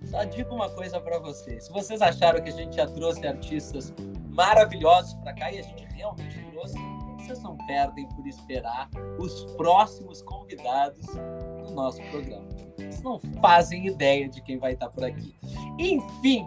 [0.05, 1.65] só digo uma coisa para vocês.
[1.65, 3.95] Se vocês acharam que a gente já trouxe artistas
[4.31, 6.79] maravilhosos para cá, e a gente realmente trouxe,
[7.19, 12.47] vocês não perdem por esperar os próximos convidados do nosso programa.
[12.77, 15.35] Vocês não fazem ideia de quem vai estar por aqui.
[15.79, 16.47] Enfim.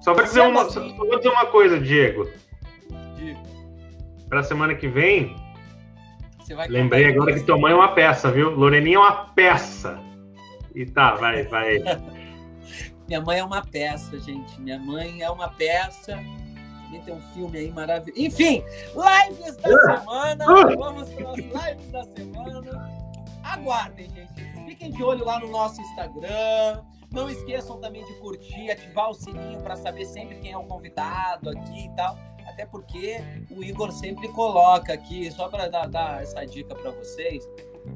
[0.00, 2.28] Só para dizer, uma, assim, só dizer uma coisa, Diego.
[4.28, 5.36] Para a semana que vem,
[6.68, 8.50] lembrei agora que tua mãe é uma peça, viu?
[8.50, 9.98] Loreninha é uma peça.
[10.74, 11.78] E tá, vai, vai.
[13.06, 14.60] Minha mãe é uma peça, gente.
[14.60, 16.16] Minha mãe é uma peça.
[16.84, 18.20] Também tem um filme aí maravilhoso.
[18.20, 19.98] Enfim, lives da ah!
[19.98, 20.44] semana.
[20.48, 20.76] Ah!
[20.76, 23.04] Vamos para as lives da semana.
[23.42, 24.54] Aguardem, gente.
[24.66, 26.82] Fiquem de olho lá no nosso Instagram.
[27.12, 31.50] Não esqueçam também de curtir, ativar o sininho para saber sempre quem é o convidado
[31.50, 32.18] aqui e tal.
[32.46, 33.20] Até porque
[33.50, 37.48] o Igor sempre coloca aqui, só para dar, dar essa dica para vocês,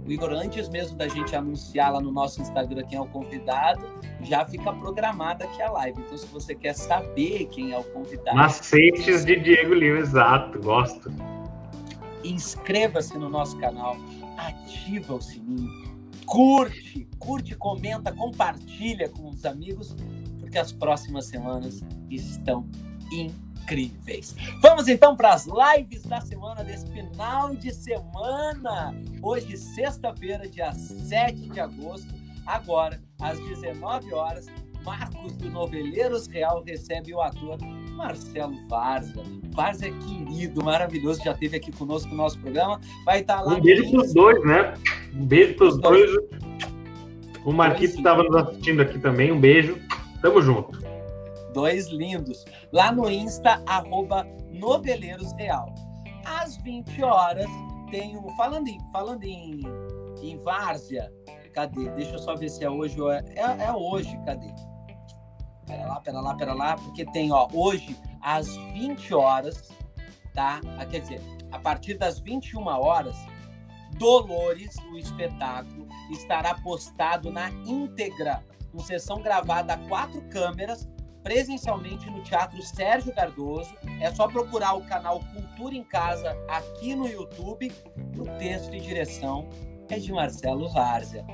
[0.06, 3.82] o Igor, antes mesmo da gente anunciar lá no nosso Instagram quem é o convidado,
[4.22, 6.00] já fica programada aqui a live.
[6.02, 8.36] Então, se você quer saber quem é o convidado.
[8.36, 11.10] Macetes de Diego Lima, exato, gosto.
[12.22, 13.96] Inscreva-se no nosso canal,
[14.36, 15.70] ativa o sininho,
[16.26, 19.96] curte, curte, comenta, compartilha com os amigos,
[20.38, 22.68] porque as próximas semanas estão
[23.10, 24.34] incríveis incríveis.
[24.62, 28.94] Vamos então para as lives da semana, desse final de semana.
[29.22, 32.08] Hoje, sexta-feira, dia 7 de agosto,
[32.46, 34.46] agora, às 19 horas,
[34.84, 37.58] Marcos do Noveleiros Real recebe o ator
[37.94, 39.22] Marcelo Varza.
[39.50, 42.80] Varza é querido, maravilhoso, já esteve aqui conosco no nosso programa.
[43.04, 43.54] Vai estar lá.
[43.54, 44.74] Um beijo para os dois, né?
[45.14, 46.10] Um beijo para os dois.
[47.44, 49.32] O Marquito estava nos assistindo aqui também.
[49.32, 49.78] Um beijo.
[50.22, 50.88] Tamo junto
[51.52, 55.74] dois lindos, lá no Insta, arroba Noveleiros Real.
[56.24, 57.46] Às 20 horas,
[57.90, 58.28] tem um.
[58.36, 59.62] Falando em, falando em,
[60.22, 61.10] em Várzea,
[61.54, 61.88] cadê?
[61.90, 63.24] Deixa eu só ver se é hoje ou é.
[63.34, 64.52] É, é hoje, cadê?
[65.66, 69.68] Pera lá, pera lá, pera lá, porque tem, ó, hoje, às 20 horas,
[70.34, 70.60] tá?
[70.78, 71.20] Ah, quer dizer,
[71.52, 73.16] a partir das 21 horas,
[73.98, 80.88] Dolores, o espetáculo, estará postado na íntegra, com sessão gravada a quatro câmeras
[81.22, 83.74] presencialmente no Teatro Sérgio Cardoso.
[84.00, 87.72] É só procurar o canal Cultura em Casa aqui no YouTube.
[88.16, 89.48] O texto e direção
[89.88, 91.24] é de Marcelo Várzea.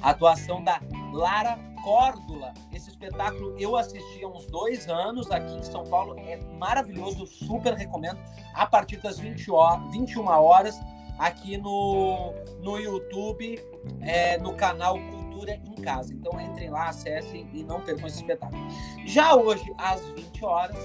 [0.00, 0.80] A atuação da
[1.12, 2.52] Lara Córdula.
[2.72, 6.18] Esse espetáculo eu assisti há uns dois anos aqui em São Paulo.
[6.18, 8.18] É maravilhoso, super recomendo.
[8.54, 10.80] A partir das 20 horas, 21 horas,
[11.18, 13.58] aqui no, no YouTube,
[14.00, 14.98] é, no canal
[15.34, 16.14] Cultura em Casa.
[16.14, 18.66] Então entrem lá, acessem e não percam esse espetáculo.
[19.04, 20.76] Já hoje, às 20 horas,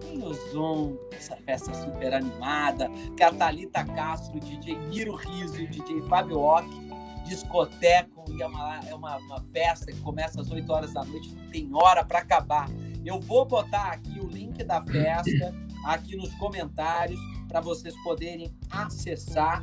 [0.00, 5.64] tem o Zoom, essa festa super animada, que a Thalita Castro, DJ Miro Riso e
[5.64, 6.66] o DJ Fábio Ock
[7.26, 11.34] discotecam e é, uma, é uma, uma, festa que começa às 8 horas da noite,
[11.34, 12.68] não tem hora para acabar.
[13.04, 15.54] Eu vou botar aqui o link da festa
[15.84, 19.62] aqui nos comentários para vocês poderem acessar.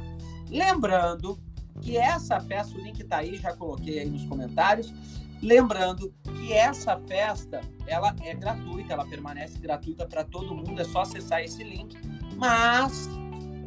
[0.49, 1.39] Lembrando
[1.81, 4.93] que essa festa, o link está aí, já coloquei aí nos comentários.
[5.41, 11.01] Lembrando que essa festa, ela é gratuita, ela permanece gratuita para todo mundo, é só
[11.01, 11.95] acessar esse link.
[12.35, 13.09] Mas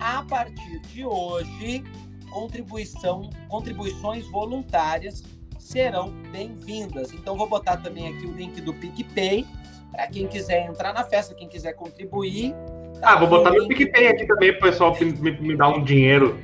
[0.00, 1.84] a partir de hoje,
[2.30, 5.22] contribuição, contribuições voluntárias
[5.58, 7.12] serão bem-vindas.
[7.12, 9.46] Então, vou botar também aqui o link do PicPay
[9.90, 12.54] para quem quiser entrar na festa, quem quiser contribuir.
[13.00, 16.40] Tá ah, vou botar meu PicPay aqui também pessoal me, me dar um dinheiro,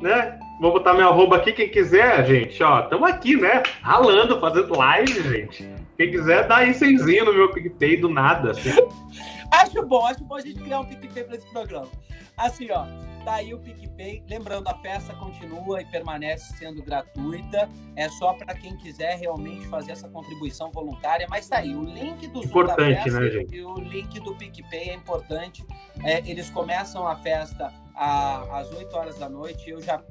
[0.00, 0.38] né?
[0.62, 3.64] Vou botar meu arroba aqui, quem quiser, gente, ó, estamos aqui, né?
[3.80, 5.68] Ralando, fazendo live, gente.
[5.96, 8.52] Quem quiser, dá aí cenzinho no meu PicPay do nada.
[8.52, 8.70] Assim.
[9.50, 11.88] acho bom, acho bom a gente criar um PicPay para esse programa.
[12.36, 12.86] Assim, ó,
[13.24, 14.24] Tá aí o PicPay.
[14.28, 17.68] Lembrando, a festa continua e permanece sendo gratuita.
[17.94, 21.26] É só para quem quiser realmente fazer essa contribuição voluntária.
[21.30, 23.54] Mas tá aí, o link do Zoom da festa né, gente?
[23.54, 25.64] e o link do PicPay é importante.
[26.02, 29.70] É, eles começam a festa às 8 horas da noite.
[29.70, 30.02] Eu já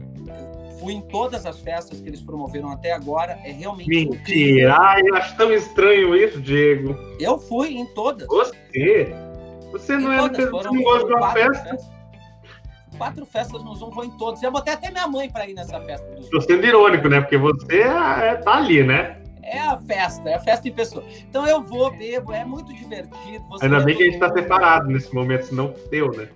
[0.80, 3.40] fui em todas as festas que eles promoveram até agora.
[3.44, 4.76] É realmente Mentira!
[4.80, 6.96] Ai, eu acho tão estranho isso, Diego.
[7.20, 8.28] Eu fui em todas.
[8.28, 9.14] Você?
[9.72, 11.64] Você não, é, você não gosta de uma festa?
[11.64, 12.02] Festas
[13.02, 14.44] quatro festas no Zoom, vou em todos.
[14.44, 16.06] Eu botei até minha mãe para ir nessa festa.
[16.30, 17.20] Tô sendo irônico, né?
[17.20, 19.18] Porque você é, tá ali, né?
[19.42, 21.04] É a festa, é a festa em pessoa.
[21.28, 23.44] Então eu vou, bebo, é muito divertido.
[23.60, 26.30] Ainda bem que a gente tá separado nesse momento, senão deu, né?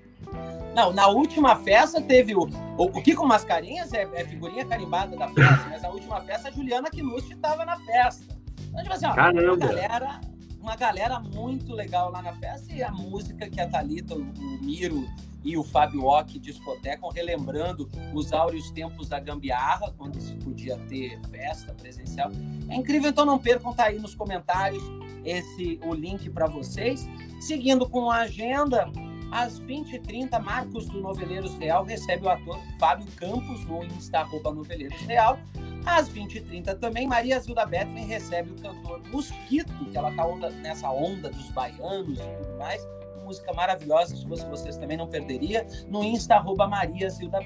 [0.76, 2.42] Não, na última festa teve o.
[2.78, 6.52] O, o Kiko Mascarinhas é, é, figurinha carimbada da festa, mas na última festa a
[6.52, 8.38] Juliana Knust estava na festa.
[8.68, 10.22] Então, tipo assim, ó, uma galera,
[10.60, 14.60] uma galera muito legal lá na festa e a música que a Thalita, o, o
[14.62, 15.08] Miro
[15.46, 21.22] e o Fábio Ock discotecam, relembrando os áureos tempos da gambiarra, quando se podia ter
[21.30, 22.32] festa presencial.
[22.68, 24.84] É incrível, então não percam, tá aí nos comentários
[25.24, 27.08] esse o link para vocês.
[27.40, 28.92] Seguindo com a agenda,
[29.32, 35.00] às 20h30, Marcos do Noveleiros Real recebe o ator Fábio Campos no Insta arroba Noveleiros
[35.02, 35.40] Real.
[35.86, 40.90] Às 20h30 também, Maria Zilda Bettman recebe o cantor Mosquito, que ela tá onda, nessa
[40.90, 42.86] onda dos baianos e tudo mais
[43.26, 47.40] música maravilhosa, se fosse vocês também não perderia, no Insta, arroba Maria Zilda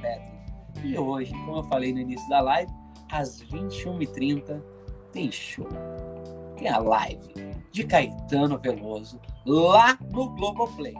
[0.84, 2.71] E hoje, como eu falei no início da live,
[3.09, 4.61] às 21h30
[5.11, 5.67] tem show.
[6.57, 7.34] Tem a live
[7.71, 10.93] de Caetano Veloso lá no Globoplay.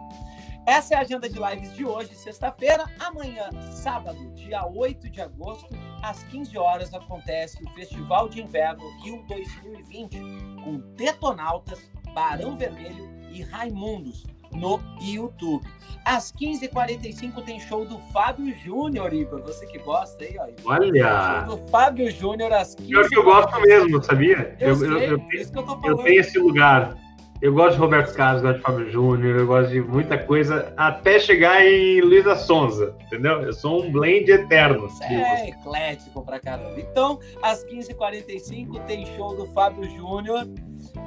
[0.70, 2.86] Essa é a agenda de lives de hoje, sexta-feira.
[3.00, 5.68] Amanhã, sábado, dia 8 de agosto,
[6.04, 10.20] às 15 horas, acontece o Festival de Inverno Rio 2020,
[10.64, 15.66] com Detonautas, Barão Vermelho e Raimundos no YouTube.
[16.06, 19.42] Às 15h45 tem show do Fábio Júnior, Igor.
[19.42, 20.70] Você que gosta aí, ó.
[20.72, 21.48] Olha!
[21.48, 24.56] Show do Fábio Júnior às 15 Pior que eu gosto mesmo, sabia?
[24.60, 25.88] Eu, eu, sei, eu, que eu, tô falando.
[25.88, 27.09] eu tenho esse lugar.
[27.42, 31.20] Eu gosto de Roberto Carlos, gosto de Fábio Júnior, eu gosto de muita coisa, até
[31.20, 33.42] chegar em Luísa Sonza, entendeu?
[33.42, 34.90] Eu sou um blend eterno.
[35.02, 36.78] É, eclético pra caramba.
[36.78, 40.46] Então, às 15h45 tem show do Fábio Júnior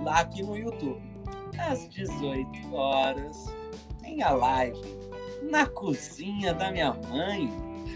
[0.02, 1.12] lá aqui no YouTube
[1.58, 3.52] às 18 horas,
[4.00, 4.80] tem a live
[5.42, 7.50] na cozinha da minha mãe.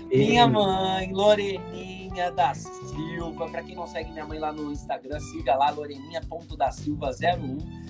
[0.08, 3.48] Minha mãe, Loreninha da Silva.
[3.48, 7.85] Para quem não segue minha mãe lá no Instagram, siga lá, loreninha.dasilva01.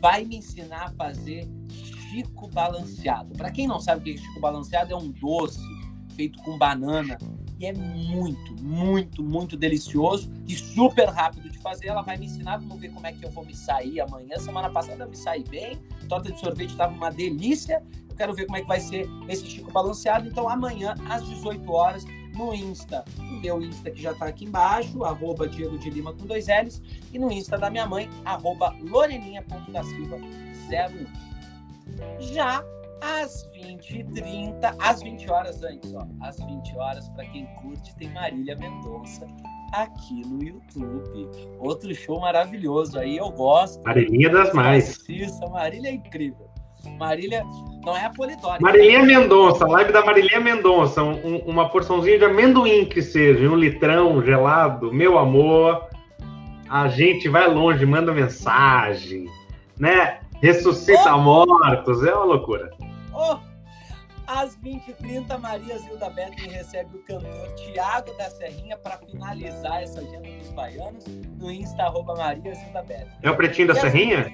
[0.00, 3.34] Vai me ensinar a fazer Chico Balanceado.
[3.34, 5.60] Para quem não sabe o que é Chico Balanceado, é um doce
[6.14, 7.18] feito com banana
[7.58, 11.88] e é muito, muito, muito delicioso e super rápido de fazer.
[11.88, 14.36] Ela vai me ensinar, vamos ver como é que eu vou me sair amanhã.
[14.38, 15.76] Semana passada eu me saí bem,
[16.08, 17.82] torta de sorvete estava uma delícia.
[18.08, 20.28] Eu quero ver como é que vai ser esse Chico balanceado.
[20.28, 22.04] Então amanhã, às 18 horas,
[22.38, 26.24] no Insta, o meu Insta que já está aqui embaixo, arroba Diego de Lima com
[26.24, 26.80] dois L's,
[27.12, 31.06] e no Insta da minha mãe, arroba loreninha.dasilva01.
[32.20, 32.64] Já
[33.00, 36.06] às 20h30, às 20 horas antes, ó.
[36.20, 39.26] Às 20 horas, para quem curte, tem Marília Mendonça
[39.72, 41.28] aqui no YouTube.
[41.58, 43.82] Outro show maravilhoso aí, eu gosto.
[43.82, 45.08] Marília das mais.
[45.08, 46.47] Isso, Marília é incrível.
[46.98, 47.44] Marília
[47.84, 48.62] não é a Polidori.
[48.62, 54.22] Marília Mendonça, live da Marília Mendonça, um, uma porçãozinha de amendoim que seja, um litrão
[54.22, 55.88] gelado, meu amor.
[56.68, 59.26] A gente vai longe, manda mensagem,
[59.78, 60.20] né?
[60.42, 61.18] Ressuscita oh!
[61.18, 62.70] mortos, é uma loucura.
[63.12, 63.38] Oh!
[64.26, 70.28] Às 20h30, Maria Zilda Betten recebe o cantor Tiago da Serrinha para finalizar essa agenda
[70.28, 71.06] dos baianos
[71.38, 73.08] no Insta arroba Maria Zilda Betten.
[73.22, 74.30] É o Pretinho da Serrinha?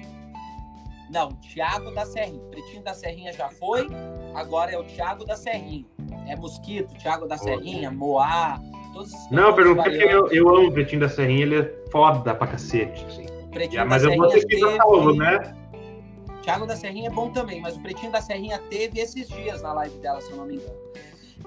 [1.15, 2.41] Não, Tiago da Serrinha.
[2.51, 3.87] Pretinho da Serrinha já foi,
[4.33, 5.85] agora é o Tiago da Serrinha.
[6.27, 8.59] É Mosquito, Tiago da Serrinha, Moá,
[8.93, 12.35] todos esses Não, perguntei porque eu, eu amo o Pretinho da Serrinha, ele é foda
[12.35, 13.05] pra cacete.
[13.05, 13.25] Assim.
[13.49, 14.77] Pretinho é, mas eu vou assistir teve...
[14.77, 15.55] Paulo, né?
[16.41, 19.71] Thiago da Serrinha é bom também, mas o Pretinho da Serrinha teve esses dias na
[19.71, 20.75] live dela, se eu não me engano.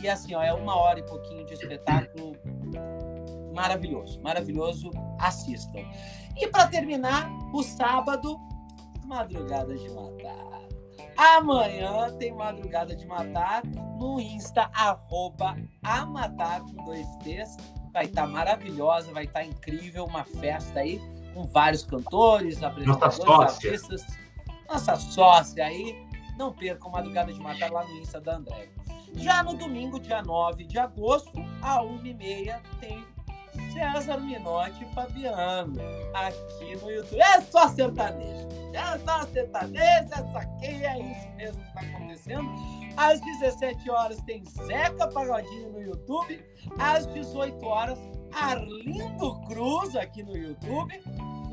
[0.00, 2.36] E assim, ó, é uma hora e pouquinho de espetáculo
[3.52, 4.90] maravilhoso, maravilhoso.
[5.18, 5.80] Assistam.
[6.36, 8.38] E para terminar, o sábado,
[9.04, 10.54] Madrugada de Matar.
[11.16, 13.62] Amanhã tem Madrugada de Matar
[13.98, 17.56] no Insta, arroba Amatar com dois T's.
[17.92, 21.00] Vai estar tá maravilhosa, vai estar tá incrível, uma festa aí
[21.32, 24.04] com vários cantores, apresentadores, artistas.
[24.68, 26.03] Nossa sócia aí.
[26.36, 28.68] Não percam Madrugada de Matar lá no Insta da André.
[29.14, 33.04] Já no domingo, dia 9 de agosto, a 1h30, tem
[33.72, 35.80] César Minotti e Fabiano
[36.12, 37.20] aqui no YouTube.
[37.20, 38.48] É só sertanejo.
[38.72, 42.50] É só sertanejo, é saqueia, é isso mesmo que está acontecendo.
[42.96, 46.44] Às 17 horas tem Zeca Pagodinho no YouTube.
[46.78, 47.98] Às 18 horas,
[48.32, 51.00] Arlindo Cruz aqui no YouTube.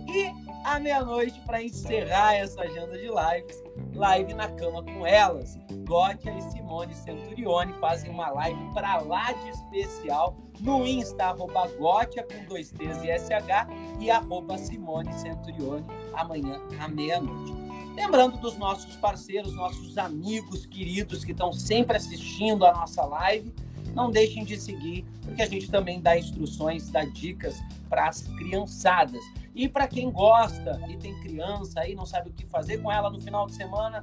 [0.08, 0.32] E
[0.64, 3.64] à meia-noite, para encerrar essa agenda de lives,
[3.96, 5.58] live na cama com elas.
[5.86, 12.24] Gótia e Simone Centurione fazem uma live para lá de especial no Insta, arroba Gótia
[12.24, 13.68] com dois T's e SH
[14.00, 17.54] e arroba Simone Centurione amanhã à meia-noite.
[17.96, 23.54] Lembrando dos nossos parceiros, nossos amigos queridos que estão sempre assistindo a nossa live
[23.94, 29.22] não deixem de seguir, porque a gente também dá instruções, dá dicas para as criançadas.
[29.54, 33.10] E para quem gosta e tem criança aí, não sabe o que fazer com ela
[33.10, 34.02] no final de semana,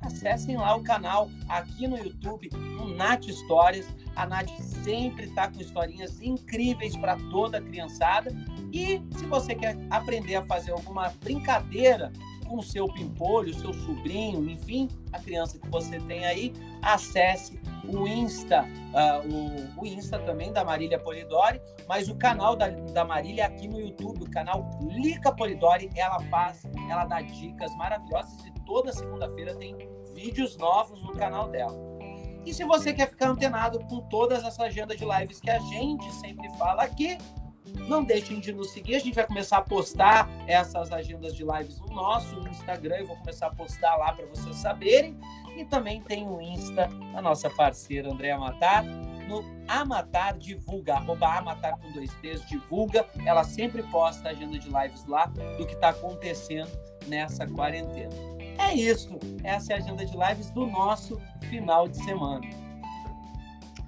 [0.00, 3.86] acessem lá o canal aqui no YouTube, no Nath Histórias.
[4.14, 8.30] A Nath sempre está com historinhas incríveis para toda criançada.
[8.72, 12.12] E se você quer aprender a fazer alguma brincadeira
[12.46, 16.52] com o seu pimpolho, seu sobrinho, enfim, a criança que você tem aí,
[16.82, 22.68] acesse o Insta, uh, o, o, Insta também da Marília Polidori, mas o canal da,
[22.68, 27.74] da Marília é aqui no YouTube, o canal Lica Polidori, ela faz, ela dá dicas
[27.76, 29.76] maravilhosas e toda segunda-feira tem
[30.14, 31.76] vídeos novos no canal dela.
[32.44, 36.12] E se você quer ficar antenado com todas essas agendas de lives que a gente
[36.14, 37.18] sempre fala aqui,
[37.88, 38.96] não deixem de nos seguir.
[38.96, 42.96] A gente vai começar a postar essas agendas de lives no nosso Instagram.
[42.96, 45.18] Eu vou começar a postar lá para vocês saberem.
[45.56, 48.84] E também tem o Insta da nossa parceira Andréa Matar.
[48.84, 53.06] No Amatar Divulga, arroba Amatar com dois T's, divulga.
[53.24, 56.70] Ela sempre posta a agenda de lives lá do que está acontecendo
[57.08, 58.14] nessa quarentena.
[58.58, 59.18] É isso.
[59.42, 62.65] Essa é a agenda de lives do nosso final de semana.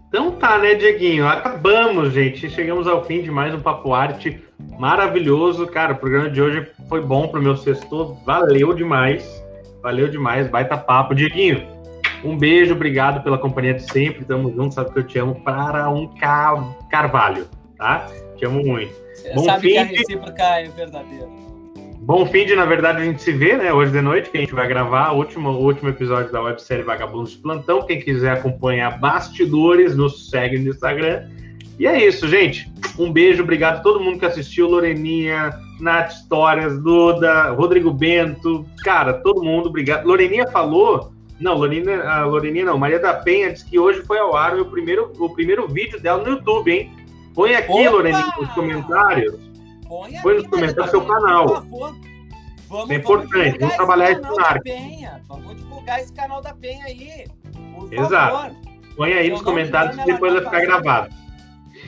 [0.08, 1.28] Então tá, né, Dieguinho?
[1.28, 2.48] Acabamos, gente.
[2.48, 4.42] Chegamos ao fim de mais um Papo Arte
[4.78, 5.66] maravilhoso.
[5.66, 8.16] Cara, o programa de hoje foi bom pro meu sexto.
[8.24, 9.44] Valeu demais.
[9.82, 10.48] Valeu demais.
[10.48, 11.14] Baita papo.
[11.14, 11.62] Dieguinho,
[12.24, 12.74] um beijo.
[12.74, 14.24] Obrigado pela companhia de sempre.
[14.24, 14.74] Tamo junto.
[14.74, 16.08] Sabe que eu te amo para um
[16.90, 18.06] carvalho, tá?
[18.36, 18.94] Te amo muito.
[19.14, 21.28] Você bom sabe fim que a recíproca é verdadeira.
[22.08, 23.70] Bom fim de, na verdade, a gente se vê, né?
[23.70, 26.82] Hoje de noite, que a gente vai gravar o último, o último episódio da websérie
[26.82, 27.82] Vagabundos de Plantão.
[27.82, 31.28] Quem quiser acompanhar bastidores, nos segue no Instagram.
[31.78, 32.72] E é isso, gente.
[32.98, 34.70] Um beijo, obrigado a todo mundo que assistiu.
[34.70, 38.64] Loreninha, Nath Histórias, Duda, Rodrigo Bento.
[38.82, 40.06] Cara, todo mundo, obrigado.
[40.06, 41.12] Loreninha falou.
[41.38, 42.78] Não, Loreninha, a Loreninha não.
[42.78, 46.24] Maria da Penha disse que hoje foi ao ar o primeiro, o primeiro vídeo dela
[46.24, 46.90] no YouTube, hein?
[47.34, 47.90] Põe aqui, Opa!
[47.90, 49.47] Loreninha, nos comentários
[49.88, 51.46] Põe, Põe nos comentários seu canal.
[51.46, 51.94] Por favor.
[52.68, 55.22] Vamos, é importante, vamos trabalhar esse canal Penha.
[55.26, 57.24] Vamos divulgar esse canal da Penha aí.
[57.90, 58.36] Exato.
[58.36, 58.56] Favor.
[58.96, 61.14] Põe aí nos comentários e depois tá vai ficar gravado.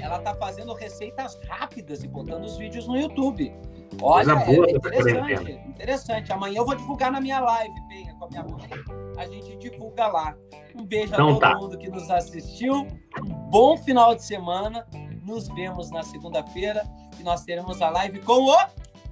[0.01, 3.53] Ela tá fazendo receitas rápidas e botando os vídeos no YouTube.
[4.01, 6.33] Olha, boa, é interessante, interessante.
[6.33, 8.71] Amanhã eu vou divulgar na minha live, Penha, com a minha mãe.
[9.19, 10.35] A gente divulga lá.
[10.75, 11.57] Um beijo então, a todo tá.
[11.57, 12.87] mundo que nos assistiu.
[13.23, 14.87] Um bom final de semana.
[15.31, 16.83] Nos vemos na segunda-feira
[17.17, 18.59] e nós teremos a live com o.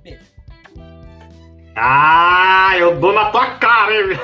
[0.03, 0.21] Beijo.
[1.77, 4.19] Ah, eu dou na tua cara, hein?